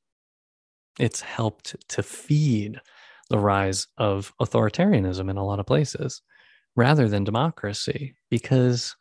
It's 1.00 1.22
helped 1.22 1.76
to 1.90 2.02
feed 2.02 2.82
the 3.30 3.38
rise 3.38 3.88
of 3.98 4.34
authoritarianism 4.42 5.30
in 5.30 5.38
a 5.38 5.46
lot 5.46 5.60
of 5.60 5.66
places 5.66 6.22
rather 6.76 7.08
than 7.08 7.24
democracy 7.24 8.16
because 8.30 8.96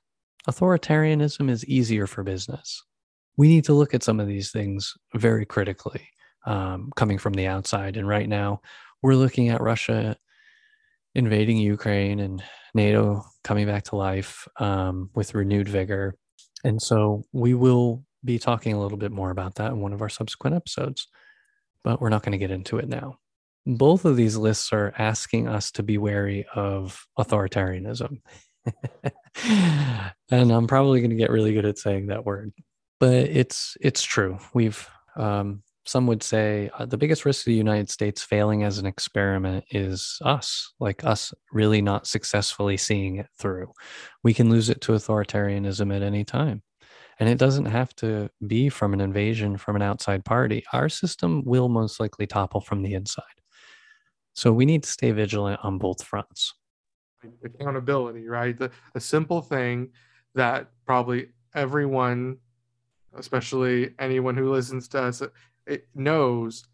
authoritarianism 0.49 1.49
is 1.51 1.65
easier 1.67 2.07
for 2.07 2.23
business. 2.23 2.83
We 3.37 3.49
need 3.49 3.65
to 3.65 3.75
look 3.75 3.95
at 3.95 4.03
some 4.03 4.19
of 4.21 4.27
these 4.27 4.51
things 4.51 4.95
very 5.15 5.45
critically 5.45 6.09
um, 6.47 6.93
coming 6.97 7.19
from 7.19 7.35
the 7.35 7.47
outside. 7.47 7.97
And 7.97 8.09
right 8.09 8.29
now 8.29 8.61
we're 9.03 9.15
looking 9.15 9.49
at 9.49 9.61
Russia 9.61 10.17
invading 11.15 11.57
Ukraine 11.57 12.21
and 12.21 12.43
NATO 12.75 13.25
coming 13.43 13.67
back 13.67 13.85
to 13.85 13.97
life 13.97 14.47
um, 14.61 15.11
with 15.15 15.35
renewed 15.35 15.69
vigor. 15.69 16.15
And 16.63 16.81
so 16.81 17.25
we 17.33 17.55
will 17.55 18.05
be 18.25 18.39
talking 18.39 18.75
a 18.75 18.81
little 18.81 18.99
bit 18.99 19.13
more 19.13 19.31
about 19.31 19.55
that 19.57 19.73
in 19.73 19.81
one 19.81 19.95
of 19.95 20.03
our 20.03 20.09
subsequent 20.11 20.57
episodes, 20.57 21.09
but 21.83 22.01
we're 22.01 22.11
not 22.11 22.23
going 22.23 22.33
to 22.33 22.39
get 22.39 22.51
into 22.51 22.79
it 22.79 22.89
now. 22.89 23.19
Both 23.65 24.05
of 24.05 24.17
these 24.17 24.37
lists 24.37 24.73
are 24.73 24.93
asking 24.99 25.49
us 25.49 25.71
to 25.73 25.83
be 25.83 25.97
wary 25.97 26.45
of 26.55 27.07
authoritarianism. 27.19 28.21
and 30.31 30.53
I'm 30.53 30.67
probably 30.67 31.01
going 31.01 31.11
to 31.11 31.17
get 31.17 31.31
really 31.31 31.55
good 31.55 31.65
at 31.65 31.79
saying 31.79 32.09
that 32.09 32.27
word, 32.27 32.53
but 33.01 33.15
it's 33.15 33.77
it's 33.81 34.03
true. 34.03 34.39
We've 34.55 34.89
um, 35.17 35.63
some 35.87 36.07
would 36.09 36.23
say 36.23 36.69
uh, 36.79 36.85
the 36.85 36.99
biggest 36.99 37.25
risk 37.25 37.43
of 37.43 37.51
the 37.51 37.55
United 37.55 37.89
States 37.89 38.23
failing 38.23 38.65
as 38.65 38.79
an 38.79 38.87
experiment 38.87 39.65
is 39.71 40.19
us, 40.25 40.73
like 40.81 41.05
us 41.05 41.33
really 41.53 41.81
not 41.81 42.07
successfully 42.07 42.77
seeing 42.77 43.17
it 43.17 43.29
through. 43.39 43.73
We 44.25 44.35
can 44.35 44.51
lose 44.51 44.69
it 44.69 44.81
to 44.83 44.93
authoritarianism 44.93 45.95
at 45.95 46.03
any 46.03 46.25
time. 46.25 46.63
And 47.19 47.29
it 47.29 47.39
doesn't 47.39 47.67
have 47.67 47.95
to 47.97 48.29
be 48.47 48.69
from 48.69 48.93
an 48.93 49.01
invasion 49.01 49.57
from 49.57 49.77
an 49.77 49.83
outside 49.83 50.25
party. 50.25 50.65
Our 50.73 50.89
system 50.89 51.43
will 51.45 51.69
most 51.69 51.99
likely 52.01 52.27
topple 52.27 52.61
from 52.61 52.83
the 52.83 52.95
inside. 52.95 53.25
So 54.35 54.53
we 54.53 54.67
need 54.67 54.83
to 54.83 54.91
stay 54.91 55.13
vigilant 55.13 55.61
on 55.63 55.79
both 55.79 56.03
fronts. 56.03 56.53
Accountability, 57.45 58.29
right? 58.29 58.59
The, 58.59 58.71
a 58.95 59.01
simple 59.01 59.41
thing 59.41 59.91
that 60.35 60.69
probably 60.85 61.29
everyone, 61.55 62.37
especially 63.15 63.95
anyone 63.99 64.37
who 64.37 64.53
listens 64.53 64.89
to 64.89 65.03
us, 65.03 65.23
it 65.67 65.89
knows 65.95 66.65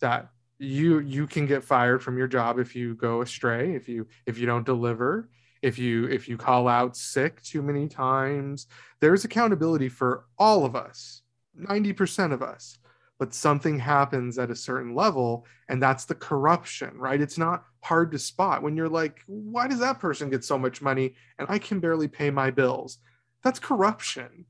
that 0.00 0.30
you 0.58 0.98
you 1.00 1.26
can 1.26 1.46
get 1.46 1.64
fired 1.64 2.02
from 2.02 2.18
your 2.18 2.28
job 2.28 2.58
if 2.58 2.76
you 2.76 2.94
go 2.94 3.22
astray 3.22 3.74
if 3.74 3.88
you 3.88 4.06
if 4.26 4.36
you 4.38 4.46
don't 4.46 4.66
deliver 4.66 5.30
if 5.62 5.78
you 5.78 6.06
if 6.08 6.28
you 6.28 6.36
call 6.36 6.68
out 6.68 6.96
sick 6.96 7.42
too 7.42 7.62
many 7.62 7.86
times. 7.88 8.66
There's 9.00 9.24
accountability 9.24 9.88
for 9.88 10.26
all 10.38 10.64
of 10.64 10.76
us 10.76 11.22
90% 11.58 12.32
of 12.32 12.42
us 12.42 12.78
but 13.18 13.34
something 13.34 13.78
happens 13.78 14.38
at 14.38 14.50
a 14.50 14.56
certain 14.56 14.94
level 14.94 15.46
and 15.68 15.82
that's 15.82 16.04
the 16.04 16.14
corruption 16.14 16.96
right? 16.96 17.20
It's 17.20 17.38
not 17.38 17.64
hard 17.82 18.12
to 18.12 18.18
spot 18.18 18.62
when 18.62 18.76
you're 18.76 18.88
like 18.88 19.22
why 19.26 19.66
does 19.66 19.80
that 19.80 20.00
person 20.00 20.30
get 20.30 20.44
so 20.44 20.58
much 20.58 20.82
money 20.82 21.14
and 21.38 21.48
i 21.50 21.58
can 21.58 21.80
barely 21.80 22.08
pay 22.08 22.30
my 22.30 22.50
bills? 22.50 22.98
That's 23.42 23.58
corruption. 23.58 24.44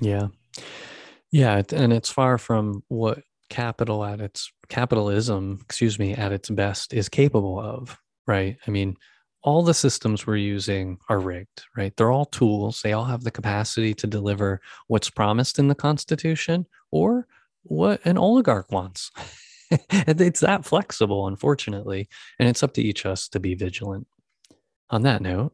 Yeah 0.00 0.28
yeah, 1.34 1.62
and 1.72 1.92
it's 1.92 2.10
far 2.10 2.38
from 2.38 2.84
what 2.86 3.24
capital 3.50 4.04
at 4.04 4.20
its 4.20 4.52
capitalism, 4.68 5.58
excuse 5.62 5.98
me, 5.98 6.14
at 6.14 6.30
its 6.30 6.48
best 6.48 6.94
is 6.94 7.08
capable 7.08 7.58
of, 7.58 7.98
right? 8.28 8.56
I 8.68 8.70
mean, 8.70 8.96
all 9.42 9.64
the 9.64 9.74
systems 9.74 10.28
we're 10.28 10.36
using 10.36 10.96
are 11.08 11.18
rigged, 11.18 11.64
right? 11.76 11.92
They're 11.96 12.12
all 12.12 12.26
tools. 12.26 12.82
They 12.82 12.92
all 12.92 13.06
have 13.06 13.24
the 13.24 13.32
capacity 13.32 13.94
to 13.94 14.06
deliver 14.06 14.60
what's 14.86 15.10
promised 15.10 15.58
in 15.58 15.66
the 15.66 15.74
Constitution 15.74 16.66
or 16.92 17.26
what 17.64 18.00
an 18.06 18.16
oligarch 18.16 18.70
wants. 18.70 19.10
it's 19.90 20.38
that 20.38 20.64
flexible, 20.64 21.26
unfortunately. 21.26 22.08
And 22.38 22.48
it's 22.48 22.62
up 22.62 22.74
to 22.74 22.82
each 22.82 23.06
us 23.06 23.26
to 23.30 23.40
be 23.40 23.56
vigilant. 23.56 24.06
On 24.90 25.02
that 25.02 25.20
note, 25.20 25.52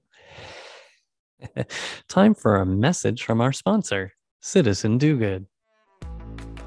time 2.08 2.34
for 2.34 2.56
a 2.56 2.66
message 2.66 3.22
from 3.22 3.40
our 3.40 3.54
sponsor, 3.54 4.12
Citizen 4.42 4.98
Do 4.98 5.16
Good. 5.16 5.46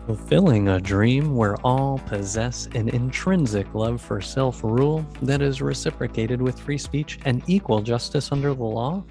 Fulfilling 0.05 0.67
a 0.67 0.81
dream 0.81 1.33
where 1.33 1.55
all 1.65 1.97
possess 1.99 2.67
an 2.75 2.89
intrinsic 2.89 3.73
love 3.73 4.01
for 4.01 4.19
self 4.19 4.61
rule 4.61 5.05
that 5.21 5.41
is 5.41 5.61
reciprocated 5.61 6.41
with 6.41 6.59
free 6.59 6.77
speech 6.77 7.19
and 7.23 7.41
equal 7.47 7.81
justice 7.81 8.33
under 8.33 8.53
the 8.53 8.63
law? 8.63 9.01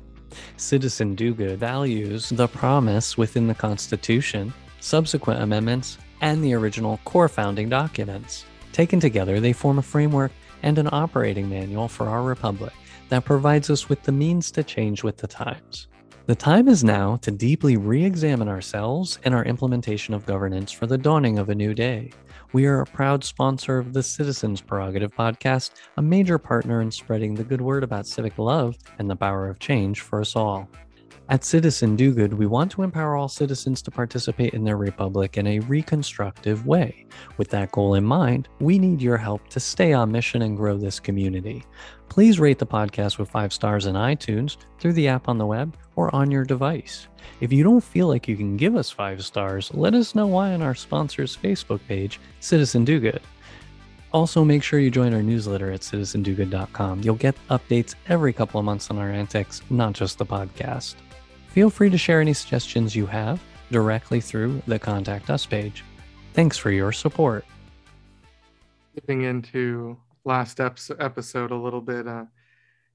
Citizen 0.58 1.14
Good 1.14 1.58
values 1.58 2.28
the 2.28 2.46
promise 2.46 3.16
within 3.16 3.46
the 3.46 3.54
Constitution, 3.54 4.52
subsequent 4.80 5.42
amendments, 5.42 5.96
and 6.20 6.44
the 6.44 6.52
original 6.52 7.00
core 7.06 7.28
founding 7.28 7.70
documents. 7.70 8.44
Taken 8.72 9.00
together, 9.00 9.40
they 9.40 9.54
form 9.54 9.78
a 9.78 9.82
framework 9.82 10.32
and 10.62 10.76
an 10.76 10.90
operating 10.92 11.48
manual 11.48 11.88
for 11.88 12.06
our 12.06 12.22
republic 12.22 12.74
that 13.08 13.24
provides 13.24 13.70
us 13.70 13.88
with 13.88 14.02
the 14.02 14.12
means 14.12 14.50
to 14.50 14.62
change 14.62 15.02
with 15.02 15.16
the 15.16 15.26
times. 15.26 15.88
The 16.26 16.36
time 16.36 16.68
is 16.68 16.84
now 16.84 17.16
to 17.16 17.32
deeply 17.32 17.76
re 17.76 18.04
examine 18.04 18.48
ourselves 18.48 19.18
and 19.24 19.34
our 19.34 19.44
implementation 19.44 20.14
of 20.14 20.24
governance 20.24 20.70
for 20.70 20.86
the 20.86 20.96
dawning 20.96 21.40
of 21.40 21.48
a 21.48 21.54
new 21.54 21.74
day. 21.74 22.12
We 22.52 22.64
are 22.66 22.80
a 22.80 22.86
proud 22.86 23.24
sponsor 23.24 23.78
of 23.78 23.92
the 23.92 24.04
Citizens 24.04 24.60
Prerogative 24.60 25.12
podcast, 25.12 25.72
a 25.96 26.02
major 26.02 26.38
partner 26.38 26.80
in 26.80 26.92
spreading 26.92 27.34
the 27.34 27.42
good 27.42 27.60
word 27.60 27.82
about 27.82 28.06
civic 28.06 28.38
love 28.38 28.76
and 29.00 29.10
the 29.10 29.16
power 29.16 29.48
of 29.48 29.58
change 29.58 30.00
for 30.00 30.20
us 30.20 30.36
all. 30.36 30.68
At 31.28 31.44
Citizen 31.44 31.96
Do 31.96 32.12
Good, 32.12 32.34
we 32.34 32.46
want 32.46 32.70
to 32.72 32.82
empower 32.82 33.16
all 33.16 33.28
citizens 33.28 33.80
to 33.82 33.90
participate 33.90 34.54
in 34.54 34.64
their 34.64 34.76
republic 34.76 35.38
in 35.38 35.46
a 35.46 35.60
reconstructive 35.60 36.66
way. 36.66 37.06
With 37.38 37.48
that 37.50 37.70
goal 37.70 37.94
in 37.94 38.04
mind, 38.04 38.48
we 38.60 38.78
need 38.78 39.00
your 39.00 39.16
help 39.16 39.48
to 39.48 39.60
stay 39.60 39.92
on 39.92 40.12
mission 40.12 40.42
and 40.42 40.56
grow 40.56 40.76
this 40.76 41.00
community. 41.00 41.64
Please 42.08 42.40
rate 42.40 42.58
the 42.58 42.66
podcast 42.66 43.18
with 43.18 43.30
five 43.30 43.52
stars 43.52 43.86
in 43.86 43.94
iTunes, 43.94 44.56
through 44.78 44.92
the 44.94 45.08
app 45.08 45.28
on 45.28 45.38
the 45.38 45.46
web, 45.46 45.76
or 45.96 46.14
on 46.14 46.30
your 46.30 46.44
device. 46.44 47.06
If 47.40 47.52
you 47.52 47.62
don't 47.62 47.84
feel 47.84 48.08
like 48.08 48.26
you 48.28 48.36
can 48.36 48.56
give 48.56 48.76
us 48.76 48.90
five 48.90 49.24
stars, 49.24 49.72
let 49.72 49.94
us 49.94 50.14
know 50.14 50.26
why 50.26 50.52
on 50.52 50.60
our 50.60 50.74
sponsor's 50.74 51.36
Facebook 51.36 51.80
page, 51.86 52.20
Citizen 52.40 52.84
Do 52.84 53.00
Good. 53.00 53.22
Also, 54.12 54.44
make 54.44 54.62
sure 54.62 54.80
you 54.80 54.90
join 54.90 55.14
our 55.14 55.22
newsletter 55.22 55.70
at 55.72 55.80
citizendogood.com. 55.80 57.00
You'll 57.02 57.14
get 57.14 57.36
updates 57.48 57.94
every 58.08 58.34
couple 58.34 58.58
of 58.58 58.66
months 58.66 58.90
on 58.90 58.98
our 58.98 59.10
antics, 59.10 59.62
not 59.70 59.94
just 59.94 60.18
the 60.18 60.26
podcast. 60.26 60.96
Feel 61.52 61.68
free 61.68 61.90
to 61.90 61.98
share 61.98 62.22
any 62.22 62.32
suggestions 62.32 62.96
you 62.96 63.04
have 63.04 63.38
directly 63.70 64.22
through 64.22 64.62
the 64.66 64.78
Contact 64.78 65.28
Us 65.28 65.44
page. 65.44 65.84
Thanks 66.32 66.56
for 66.56 66.70
your 66.70 66.92
support. 66.92 67.44
Getting 68.94 69.24
into 69.24 69.98
last 70.24 70.60
episode 70.60 71.50
a 71.50 71.56
little 71.56 71.82
bit, 71.82 72.08
uh, 72.08 72.24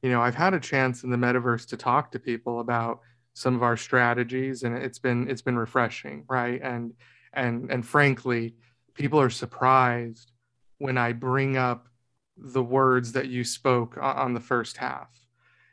you 0.02 0.10
know, 0.10 0.22
I've 0.22 0.34
had 0.34 0.56
a 0.56 0.60
chance 0.60 1.04
in 1.04 1.12
the 1.12 1.18
metaverse 1.18 1.68
to 1.68 1.78
talk 1.78 2.12
to 2.14 2.20
people 2.20 2.60
about 2.60 3.02
some 3.36 3.54
of 3.54 3.62
our 3.62 3.78
strategies, 3.78 4.64
and 4.64 4.76
it's 4.76 4.98
been 4.98 5.30
it's 5.30 5.44
been 5.44 5.58
refreshing, 5.58 6.26
right? 6.28 6.60
And 6.64 6.94
and 7.34 7.70
and 7.70 7.86
frankly, 7.86 8.56
people 8.96 9.22
are 9.22 9.30
surprised 9.30 10.32
when 10.80 10.98
I 10.98 11.12
bring 11.12 11.58
up 11.58 11.90
the 12.36 12.64
words 12.64 13.12
that 13.12 13.28
you 13.28 13.44
spoke 13.44 14.00
on 14.02 14.34
the 14.34 14.40
first 14.40 14.78
half 14.78 15.10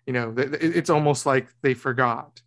you 0.07 0.13
know 0.13 0.35
it's 0.37 0.91
almost 0.91 1.27
like 1.27 1.49
they 1.61 1.75
forgot 1.75 2.41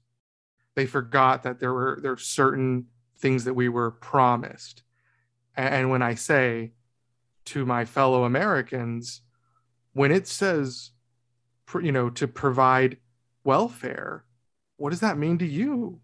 they 0.77 0.85
forgot 0.85 1.43
that 1.43 1.59
there 1.59 1.73
were 1.73 1.99
there 2.01 2.15
certain 2.15 2.85
things 3.17 3.43
that 3.43 3.53
we 3.53 3.67
were 3.67 3.91
promised. 3.91 4.83
And, 5.55 5.73
and 5.73 5.89
when 5.89 6.01
i 6.01 6.15
say 6.15 6.71
to 7.45 7.65
my 7.65 7.83
fellow 7.83 8.23
americans 8.23 9.21
when 9.93 10.11
it 10.11 10.27
says 10.27 10.91
you 11.81 11.91
know 11.91 12.09
to 12.09 12.27
provide 12.27 12.97
welfare 13.43 14.23
what 14.77 14.91
does 14.91 14.99
that 15.01 15.17
mean 15.17 15.39
to 15.39 15.45
you? 15.45 15.99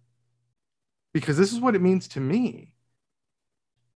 Because 1.14 1.38
this 1.38 1.54
is 1.54 1.60
what 1.60 1.76
it 1.76 1.82
means 1.82 2.08
to 2.10 2.20
me 2.20 2.73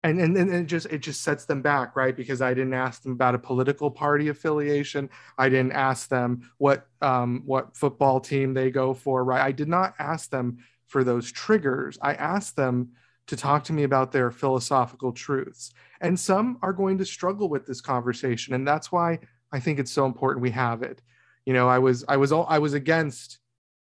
and, 0.08 0.38
and 0.38 0.54
it 0.54 0.65
just 0.65 0.88
it 0.88 1.00
just 1.00 1.22
sets 1.22 1.46
them 1.46 1.62
back 1.62 1.96
right? 1.96 2.15
Because 2.15 2.41
i 2.41 2.54
didn't 2.54 2.74
ask 2.74 3.04
them 3.04 3.12
about 3.12 3.36
a 3.36 3.39
political 3.39 3.91
party 3.91 4.30
affiliation. 4.30 5.10
I 5.38 5.50
didn't 5.50 5.74
ask 5.74 6.10
them 6.10 6.50
what 6.58 6.88
um 7.02 7.43
what 7.46 7.76
football 7.76 8.20
team 8.20 8.54
they 8.54 8.72
go 8.72 8.93
for 8.93 9.24
right? 9.24 9.41
I 9.41 9.52
did 9.52 9.67
not 9.67 9.96
ask 10.00 10.30
them 10.30 10.58
for 10.88 11.04
those 11.04 11.32
triggers. 11.32 11.98
I 12.02 12.13
asked 12.13 12.56
them 12.56 12.89
to 13.28 13.36
talk 13.36 13.63
to 13.65 13.74
me 13.74 13.84
about 13.84 14.12
their 14.13 14.32
philosophical 14.32 15.12
truths. 15.12 15.74
And 16.00 16.17
some 16.17 16.58
are 16.62 16.72
going 16.72 16.98
to 17.00 17.06
struggle 17.06 17.50
with 17.50 17.65
this 17.65 17.82
conversation 17.82 18.54
and 18.54 18.67
that's 18.67 18.91
why 18.91 19.20
i 19.52 19.60
think 19.60 19.80
it's 19.80 19.91
so 19.91 20.06
important 20.06 20.41
we 20.41 20.52
have 20.52 20.84
it. 20.84 21.02
You 21.46 21.54
know 21.54 21.67
i 21.67 21.80
was 21.80 22.06
i 22.08 22.17
was 22.17 22.32
all 22.32 22.46
i 22.50 22.60
was 22.60 22.74
against 22.74 23.39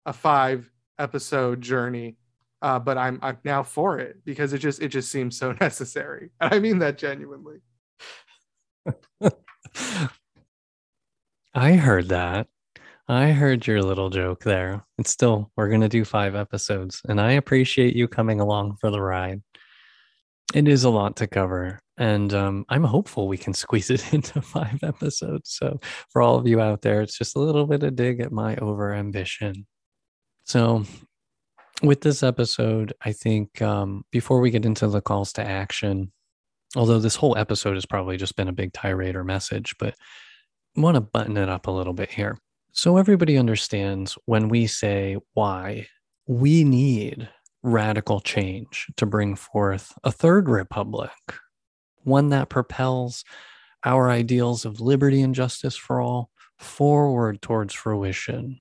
a 0.07 0.13
five 0.13 0.71
episode 0.99 1.61
journey 1.61 2.17
uh, 2.63 2.79
but 2.79 2.97
I'm 2.97 3.19
I'm 3.23 3.39
now 3.45 3.63
for 3.65 3.99
it 3.99 4.25
because 4.25 4.53
it 4.53 4.59
just 4.59 4.81
it 4.81 4.89
just 4.89 5.11
seems 5.11 5.37
so 5.37 5.53
necessary, 5.61 6.31
and 6.41 6.55
I 6.55 6.61
mean 6.61 6.79
that 6.79 6.97
genuinely. 6.97 7.59
I 11.55 11.75
heard 11.75 12.09
that. 12.09 12.47
I 13.09 13.33
heard 13.33 13.67
your 13.67 13.83
little 13.83 14.09
joke 14.09 14.45
there. 14.45 14.87
It's 14.97 15.11
still 15.11 15.51
we're 15.57 15.69
gonna 15.69 15.89
do 15.89 16.05
five 16.05 16.35
episodes, 16.37 17.03
and 17.09 17.21
I 17.21 17.33
appreciate 17.33 17.97
you 17.97 18.09
coming 18.09 18.41
along 18.41 18.77
for 18.81 18.91
the 18.91 19.01
ride. 19.01 19.43
It 20.55 20.69
is 20.69 20.85
a 20.85 20.91
lot 20.91 21.17
to 21.17 21.27
cover, 21.27 21.81
and 21.97 22.33
um, 22.33 22.65
I'm 22.69 22.85
hopeful 22.85 23.27
we 23.27 23.39
can 23.39 23.55
squeeze 23.63 23.91
it 23.91 24.15
into 24.15 24.41
five 24.41 24.79
episodes. 24.85 25.51
So 25.51 25.81
for 26.11 26.23
all 26.23 26.39
of 26.39 26.47
you 26.47 26.61
out 26.61 26.83
there, 26.83 27.03
it's 27.03 27.19
just 27.19 27.35
a 27.37 27.41
little 27.41 27.67
bit 27.67 27.83
of 27.83 27.97
dig 27.97 28.21
at 28.21 28.31
my 28.31 28.57
over 28.57 28.95
ambition. 28.95 29.67
So 30.45 30.85
with 31.83 32.01
this 32.01 32.23
episode, 32.23 32.93
I 33.03 33.13
think 33.13 33.61
um, 33.61 34.05
before 34.11 34.41
we 34.41 34.51
get 34.51 34.65
into 34.65 34.89
the 34.89 35.01
calls 35.01 35.33
to 35.35 35.43
action, 35.43 36.13
although 36.77 36.99
this 36.99 37.17
whole 37.17 37.37
episode 37.37 37.75
has 37.75 37.87
probably 37.87 38.17
just 38.17 38.37
been 38.37 38.49
a 38.49 38.53
big 38.53 38.73
tirade 38.73 39.17
or 39.17 39.25
message, 39.25 39.75
but 39.79 39.95
I 40.77 40.81
want 40.81 40.95
to 40.95 41.01
button 41.01 41.37
it 41.37 41.49
up 41.49 41.67
a 41.67 41.73
little 41.73 41.93
bit 41.93 42.11
here. 42.11 42.39
So 42.73 42.97
everybody 42.97 43.37
understands 43.37 44.17
when 44.25 44.49
we 44.49 44.67
say 44.67 45.17
why 45.35 45.89
we 46.27 46.65
need 46.65 47.29
radical 47.63 48.21
change 48.21 48.87
to 48.97 49.07
bring 49.07 49.37
forth 49.37 49.93
a 50.05 50.11
third 50.11 50.49
republic, 50.49 51.11
one 52.05 52.31
that 52.31 52.49
propels 52.49 53.25
our 53.85 54.11
ideals 54.11 54.65
of 54.65 54.81
liberty 54.81 55.21
and 55.21 55.35
justice 55.35 55.77
for 55.77 56.01
all 56.01 56.31
forward 56.59 57.43
towards 57.43 57.75
fruition 57.75 58.61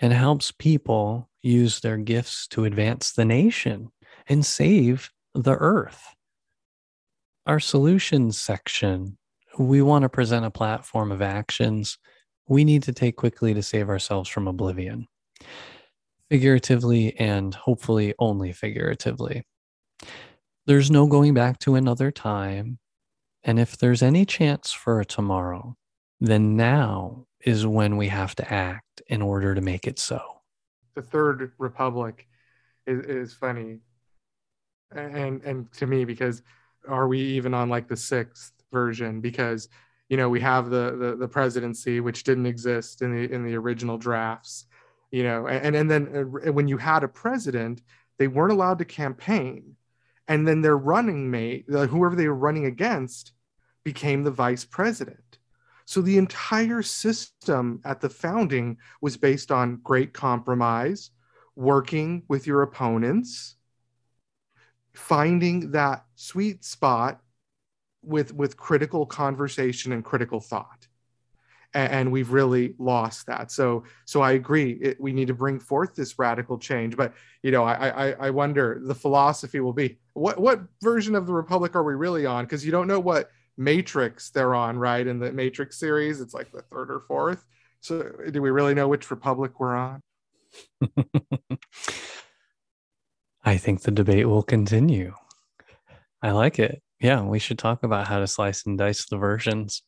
and 0.00 0.12
helps 0.12 0.52
people 0.52 1.28
use 1.42 1.80
their 1.80 1.96
gifts 1.96 2.46
to 2.48 2.64
advance 2.64 3.12
the 3.12 3.24
nation 3.24 3.90
and 4.28 4.44
save 4.44 5.10
the 5.34 5.54
earth. 5.54 6.14
Our 7.46 7.60
solutions 7.60 8.38
section, 8.38 9.16
we 9.58 9.82
want 9.82 10.02
to 10.02 10.08
present 10.08 10.44
a 10.44 10.50
platform 10.50 11.10
of 11.10 11.22
actions 11.22 11.98
we 12.48 12.64
need 12.64 12.82
to 12.84 12.92
take 12.92 13.16
quickly 13.16 13.54
to 13.54 13.62
save 13.62 13.88
ourselves 13.88 14.28
from 14.28 14.48
oblivion, 14.48 15.06
figuratively 16.30 17.14
and 17.18 17.54
hopefully 17.54 18.14
only 18.18 18.52
figuratively. 18.52 19.44
There's 20.66 20.90
no 20.90 21.06
going 21.06 21.34
back 21.34 21.58
to 21.60 21.74
another 21.74 22.10
time. 22.10 22.78
And 23.44 23.58
if 23.58 23.78
there's 23.78 24.02
any 24.02 24.26
chance 24.26 24.72
for 24.72 25.00
a 25.00 25.04
tomorrow, 25.04 25.76
then 26.20 26.56
now 26.56 27.26
is 27.44 27.66
when 27.66 27.96
we 27.96 28.08
have 28.08 28.34
to 28.36 28.52
act 28.52 29.02
in 29.06 29.22
order 29.22 29.54
to 29.54 29.60
make 29.60 29.86
it 29.86 29.98
so. 29.98 30.20
The 30.94 31.02
third 31.02 31.52
republic 31.58 32.26
is, 32.86 33.04
is 33.06 33.34
funny. 33.34 33.78
And 34.92 35.42
and 35.42 35.70
to 35.74 35.86
me 35.86 36.04
because 36.04 36.42
are 36.88 37.08
we 37.08 37.20
even 37.20 37.52
on 37.54 37.68
like 37.68 37.88
the 37.88 37.96
sixth 37.96 38.52
version? 38.72 39.20
Because 39.20 39.68
you 40.08 40.16
know 40.16 40.28
we 40.28 40.40
have 40.40 40.70
the, 40.70 40.96
the 40.98 41.16
the, 41.16 41.28
presidency 41.28 42.00
which 42.00 42.24
didn't 42.24 42.46
exist 42.46 43.02
in 43.02 43.14
the 43.14 43.32
in 43.32 43.44
the 43.44 43.54
original 43.54 43.98
drafts 43.98 44.64
you 45.10 45.22
know 45.22 45.46
and 45.46 45.76
and 45.76 45.90
then 45.90 46.30
uh, 46.46 46.50
when 46.50 46.66
you 46.66 46.78
had 46.78 47.04
a 47.04 47.08
president 47.08 47.82
they 48.18 48.28
weren't 48.28 48.52
allowed 48.52 48.78
to 48.78 48.84
campaign. 48.84 49.76
And 50.26 50.46
then 50.46 50.60
their 50.60 50.76
running 50.76 51.30
mate 51.30 51.64
whoever 51.68 52.14
they 52.14 52.28
were 52.28 52.34
running 52.34 52.66
against 52.66 53.32
became 53.84 54.24
the 54.24 54.30
vice 54.30 54.64
president 54.64 55.27
so 55.88 56.02
the 56.02 56.18
entire 56.18 56.82
system 56.82 57.80
at 57.82 58.02
the 58.02 58.10
founding 58.10 58.76
was 59.00 59.16
based 59.16 59.50
on 59.50 59.80
great 59.82 60.12
compromise, 60.12 61.12
working 61.56 62.24
with 62.28 62.46
your 62.46 62.60
opponents, 62.60 63.56
finding 64.92 65.70
that 65.70 66.04
sweet 66.14 66.62
spot 66.62 67.22
with 68.02 68.34
with 68.34 68.58
critical 68.58 69.06
conversation 69.06 69.92
and 69.92 70.04
critical 70.04 70.40
thought. 70.40 70.86
And, 71.72 72.12
we've 72.12 72.32
really 72.32 72.74
lost 72.78 73.26
that. 73.26 73.50
So 73.50 73.84
so 74.04 74.20
I 74.20 74.32
agree. 74.32 74.72
It, 74.72 75.00
we 75.00 75.14
need 75.14 75.28
to 75.28 75.34
bring 75.34 75.58
forth 75.58 75.94
this 75.94 76.18
radical 76.18 76.58
change. 76.58 76.98
But 76.98 77.14
you 77.42 77.50
know, 77.50 77.64
I, 77.64 78.08
I 78.08 78.10
I 78.26 78.30
wonder 78.30 78.78
the 78.84 78.94
philosophy 78.94 79.60
will 79.60 79.72
be 79.72 79.98
what 80.12 80.38
what 80.38 80.60
version 80.82 81.14
of 81.14 81.26
the 81.26 81.32
republic 81.32 81.74
are 81.74 81.82
we 81.82 81.94
really 81.94 82.26
on? 82.26 82.44
Because 82.44 82.62
you 82.62 82.72
don't 82.72 82.88
know 82.88 83.00
what 83.00 83.30
Matrix 83.58 84.30
they're 84.30 84.54
on, 84.54 84.78
right? 84.78 85.06
In 85.06 85.18
the 85.18 85.32
Matrix 85.32 85.78
series, 85.78 86.20
it's 86.20 86.32
like 86.32 86.50
the 86.52 86.62
third 86.62 86.90
or 86.90 87.00
fourth. 87.00 87.44
So, 87.80 88.10
do 88.30 88.40
we 88.40 88.50
really 88.50 88.74
know 88.74 88.88
which 88.88 89.10
Republic 89.10 89.60
we're 89.60 89.76
on? 89.76 90.00
I 93.44 93.56
think 93.56 93.82
the 93.82 93.90
debate 93.90 94.28
will 94.28 94.42
continue. 94.42 95.14
I 96.22 96.32
like 96.32 96.58
it. 96.58 96.82
Yeah, 97.00 97.22
we 97.22 97.38
should 97.38 97.58
talk 97.58 97.84
about 97.84 98.08
how 98.08 98.18
to 98.18 98.26
slice 98.26 98.66
and 98.66 98.76
dice 98.76 99.06
the 99.06 99.16
versions. 99.16 99.82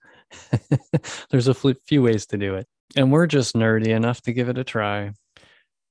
There's 1.30 1.48
a 1.48 1.54
few 1.54 2.02
ways 2.02 2.26
to 2.26 2.38
do 2.38 2.54
it, 2.54 2.66
and 2.96 3.11
we're 3.11 3.26
just 3.26 3.54
nerdy 3.54 3.88
enough 3.88 4.20
to 4.22 4.33
give 4.33 4.48
it 4.48 4.59
a 4.59 4.64
try. 4.64 5.12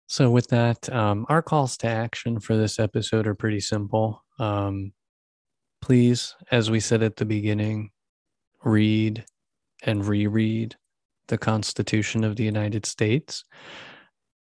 So, 0.07 0.31
with 0.31 0.47
that, 0.47 0.91
um, 0.91 1.25
our 1.29 1.41
calls 1.41 1.77
to 1.77 1.87
action 1.87 2.39
for 2.39 2.57
this 2.57 2.79
episode 2.79 3.27
are 3.27 3.35
pretty 3.35 3.59
simple. 3.59 4.23
Um, 4.39 4.93
please, 5.81 6.35
as 6.51 6.69
we 6.69 6.79
said 6.79 7.03
at 7.03 7.15
the 7.17 7.25
beginning, 7.25 7.91
read 8.63 9.25
and 9.83 10.05
reread 10.05 10.75
the 11.27 11.37
Constitution 11.37 12.23
of 12.23 12.35
the 12.35 12.43
United 12.43 12.85
States. 12.85 13.43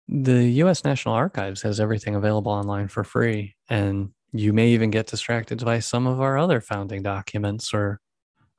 The 0.08 0.44
US 0.62 0.84
National 0.84 1.14
Archives 1.14 1.62
has 1.62 1.80
everything 1.80 2.14
available 2.14 2.52
online 2.52 2.88
for 2.88 3.04
free, 3.04 3.54
and 3.68 4.10
you 4.32 4.52
may 4.52 4.68
even 4.68 4.90
get 4.90 5.06
distracted 5.06 5.64
by 5.64 5.78
some 5.78 6.06
of 6.06 6.20
our 6.20 6.38
other 6.38 6.60
founding 6.60 7.02
documents 7.02 7.72
or 7.72 8.00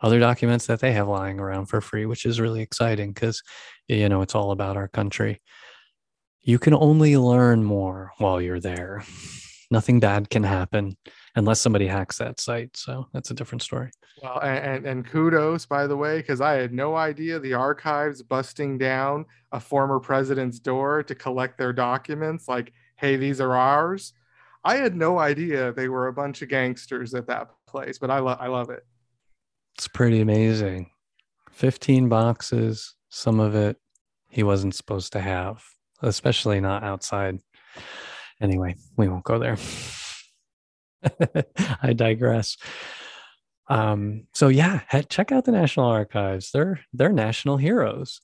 other 0.01 0.19
documents 0.19 0.67
that 0.67 0.79
they 0.79 0.93
have 0.93 1.07
lying 1.07 1.39
around 1.39 1.65
for 1.65 1.81
free, 1.81 2.05
which 2.05 2.25
is 2.25 2.39
really 2.39 2.61
exciting 2.61 3.11
because, 3.11 3.41
you 3.87 4.07
know, 4.07 4.21
it's 4.21 4.35
all 4.35 4.51
about 4.51 4.77
our 4.77 4.87
country. 4.87 5.41
You 6.41 6.57
can 6.57 6.73
only 6.73 7.17
learn 7.17 7.63
more 7.63 8.11
while 8.17 8.41
you're 8.41 8.61
there. 8.61 9.03
Nothing 9.71 9.99
bad 9.99 10.29
can 10.29 10.43
happen 10.43 10.95
unless 11.35 11.61
somebody 11.61 11.87
hacks 11.87 12.17
that 12.17 12.39
site. 12.39 12.75
So 12.75 13.07
that's 13.13 13.31
a 13.31 13.33
different 13.33 13.61
story. 13.61 13.91
Well, 14.21 14.39
and, 14.41 14.85
and 14.85 15.05
kudos, 15.05 15.65
by 15.65 15.87
the 15.87 15.95
way, 15.95 16.17
because 16.17 16.41
I 16.41 16.53
had 16.53 16.73
no 16.73 16.95
idea 16.95 17.39
the 17.39 17.53
archives 17.53 18.21
busting 18.21 18.77
down 18.77 19.25
a 19.51 19.59
former 19.59 19.99
president's 19.99 20.59
door 20.59 21.03
to 21.03 21.15
collect 21.15 21.57
their 21.57 21.73
documents. 21.73 22.47
Like, 22.47 22.73
hey, 22.97 23.15
these 23.15 23.39
are 23.39 23.55
ours. 23.55 24.13
I 24.63 24.75
had 24.75 24.95
no 24.95 25.19
idea 25.19 25.71
they 25.71 25.87
were 25.87 26.07
a 26.07 26.13
bunch 26.13 26.41
of 26.41 26.49
gangsters 26.49 27.13
at 27.13 27.27
that 27.27 27.49
place, 27.65 27.97
but 27.97 28.11
I 28.11 28.19
love 28.19 28.37
I 28.41 28.47
love 28.47 28.69
it. 28.69 28.85
It's 29.77 29.87
pretty 29.87 30.19
amazing. 30.19 30.91
15 31.51 32.09
boxes, 32.09 32.95
some 33.09 33.39
of 33.39 33.55
it 33.55 33.77
he 34.29 34.43
wasn't 34.43 34.75
supposed 34.75 35.11
to 35.13 35.19
have, 35.19 35.63
especially 36.01 36.59
not 36.59 36.83
outside. 36.83 37.39
Anyway, 38.41 38.75
we 38.95 39.07
won't 39.07 39.23
go 39.23 39.39
there. 39.39 39.57
I 41.81 41.93
digress. 41.93 42.57
Um, 43.67 44.27
so 44.33 44.47
yeah, 44.47 44.81
check 45.09 45.31
out 45.31 45.45
the 45.45 45.51
National 45.51 45.85
Archives. 45.85 46.51
They're 46.51 46.79
they're 46.93 47.11
national 47.11 47.57
heroes. 47.57 48.21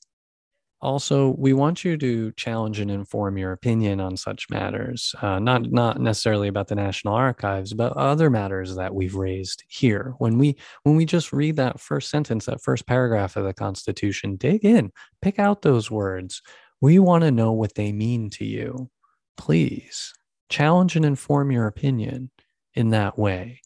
Also, 0.81 1.33
we 1.37 1.53
want 1.53 1.83
you 1.83 1.97
to 1.97 2.31
challenge 2.33 2.79
and 2.79 2.91
inform 2.91 3.37
your 3.37 3.53
opinion 3.53 3.99
on 3.99 4.17
such 4.17 4.49
matters, 4.49 5.15
uh, 5.21 5.39
not 5.39 5.71
not 5.71 5.99
necessarily 5.99 6.47
about 6.47 6.67
the 6.67 6.75
National 6.75 7.13
Archives, 7.13 7.73
but 7.73 7.93
other 7.93 8.29
matters 8.29 8.75
that 8.75 8.93
we've 8.93 9.15
raised 9.15 9.63
here. 9.67 10.13
When 10.17 10.37
we 10.37 10.57
when 10.83 10.95
we 10.95 11.05
just 11.05 11.31
read 11.31 11.55
that 11.55 11.79
first 11.79 12.09
sentence, 12.09 12.45
that 12.45 12.61
first 12.61 12.85
paragraph 12.87 13.35
of 13.35 13.45
the 13.45 13.53
Constitution, 13.53 14.35
dig 14.35 14.65
in, 14.65 14.91
pick 15.21 15.39
out 15.39 15.61
those 15.61 15.89
words. 15.89 16.41
We 16.81 16.99
want 16.99 17.23
to 17.23 17.31
know 17.31 17.51
what 17.51 17.75
they 17.75 17.91
mean 17.91 18.29
to 18.31 18.45
you. 18.45 18.89
Please 19.37 20.13
challenge 20.49 20.95
and 20.95 21.05
inform 21.05 21.51
your 21.51 21.67
opinion 21.67 22.29
in 22.75 22.89
that 22.89 23.17
way. 23.17 23.61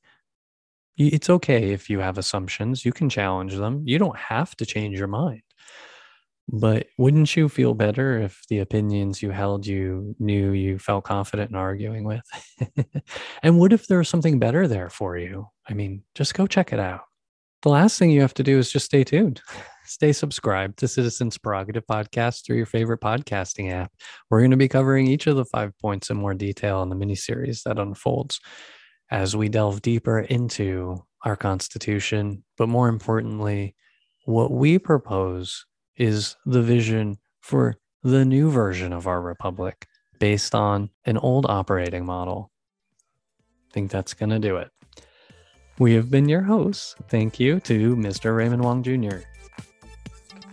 It's 0.98 1.30
okay 1.30 1.72
if 1.72 1.90
you 1.90 2.00
have 2.00 2.18
assumptions, 2.18 2.84
you 2.84 2.92
can 2.92 3.10
challenge 3.10 3.56
them. 3.56 3.84
You 3.86 3.98
don't 4.00 4.18
have 4.18 4.56
to 4.58 4.66
change 4.66 4.98
your 4.98 5.08
mind. 5.08 5.42
But 6.52 6.88
wouldn't 6.98 7.36
you 7.36 7.48
feel 7.48 7.74
better 7.76 8.20
if 8.20 8.42
the 8.50 8.60
opinions 8.60 9.22
you 9.22 9.30
held 9.30 9.68
you 9.68 10.16
knew 10.20 10.52
you 10.52 10.80
felt 10.80 11.04
confident 11.04 11.52
in 11.52 11.56
arguing 11.56 12.06
with? 12.06 12.24
and 13.44 13.60
what 13.60 13.72
if 13.72 13.88
there 13.88 14.00
was 14.00 14.10
something 14.10 14.40
better 14.40 14.68
there 14.68 14.90
for 14.90 15.16
you? 15.16 15.48
I 15.70 15.74
mean, 15.74 16.04
just 16.16 16.34
go 16.34 16.48
check 16.48 16.74
it 16.74 16.80
out. 16.80 17.02
The 17.62 17.70
last 17.70 18.00
thing 18.00 18.10
you 18.10 18.22
have 18.22 18.34
to 18.36 18.44
do 18.44 18.58
is 18.58 18.72
just 18.72 18.86
stay 18.86 19.04
tuned. 19.04 19.42
Stay 19.86 20.14
subscribed 20.14 20.78
to 20.78 20.88
Citizens 20.88 21.40
Prerogative 21.40 21.84
Podcast 21.88 22.46
through 22.46 22.58
your 22.58 22.68
favorite 22.68 23.02
podcasting 23.02 23.72
app. 23.72 23.92
We're 24.30 24.42
going 24.42 24.52
to 24.52 24.58
be 24.58 24.68
covering 24.68 25.08
each 25.08 25.26
of 25.26 25.36
the 25.36 25.46
five 25.46 25.76
points 25.80 26.12
in 26.12 26.18
more 26.18 26.36
detail 26.36 26.84
in 26.84 26.90
the 26.90 26.96
miniseries 26.96 27.64
that 27.64 27.80
unfolds 27.80 28.40
as 29.12 29.36
we 29.36 29.50
delve 29.50 29.82
deeper 29.82 30.20
into 30.20 31.04
our 31.26 31.36
Constitution, 31.36 32.44
but 32.58 32.70
more 32.70 32.88
importantly, 32.88 33.76
what 34.26 34.52
we 34.52 34.78
propose 34.78 35.66
is 35.98 36.36
the 36.46 36.62
vision 36.62 37.18
for 37.42 37.76
the 38.04 38.24
new 38.24 38.50
version 38.50 38.94
of 38.94 39.08
our 39.08 39.22
republic 39.22 39.88
based 40.20 40.54
on 40.54 40.90
an 41.06 41.18
old 41.18 41.46
operating 41.48 42.06
model. 42.06 42.52
I 43.70 43.74
think 43.74 43.92
that's 43.92 44.14
going 44.14 44.30
to 44.30 44.40
do 44.40 44.58
it. 44.58 44.70
We 45.80 45.94
have 45.94 46.12
been 46.12 46.28
your 46.28 46.42
hosts. 46.42 46.96
Thank 47.08 47.40
you 47.40 47.60
to 47.62 47.96
Mr. 47.96 48.36
Raymond 48.36 48.64
Wong 48.64 48.84
Jr. 48.84 49.20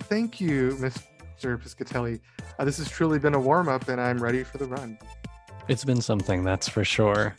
Thank 0.04 0.40
you, 0.40 0.76
Mr. 0.78 1.60
Piscatelli. 1.60 2.20
Uh, 2.58 2.64
this 2.64 2.78
has 2.78 2.88
truly 2.88 3.18
been 3.18 3.34
a 3.34 3.40
warm 3.40 3.68
up, 3.68 3.88
and 3.88 4.00
I'm 4.00 4.22
ready 4.22 4.44
for 4.44 4.58
the 4.58 4.66
run. 4.66 4.98
It's 5.68 5.84
been 5.84 6.00
something, 6.00 6.44
that's 6.44 6.68
for 6.68 6.84
sure. 6.84 7.34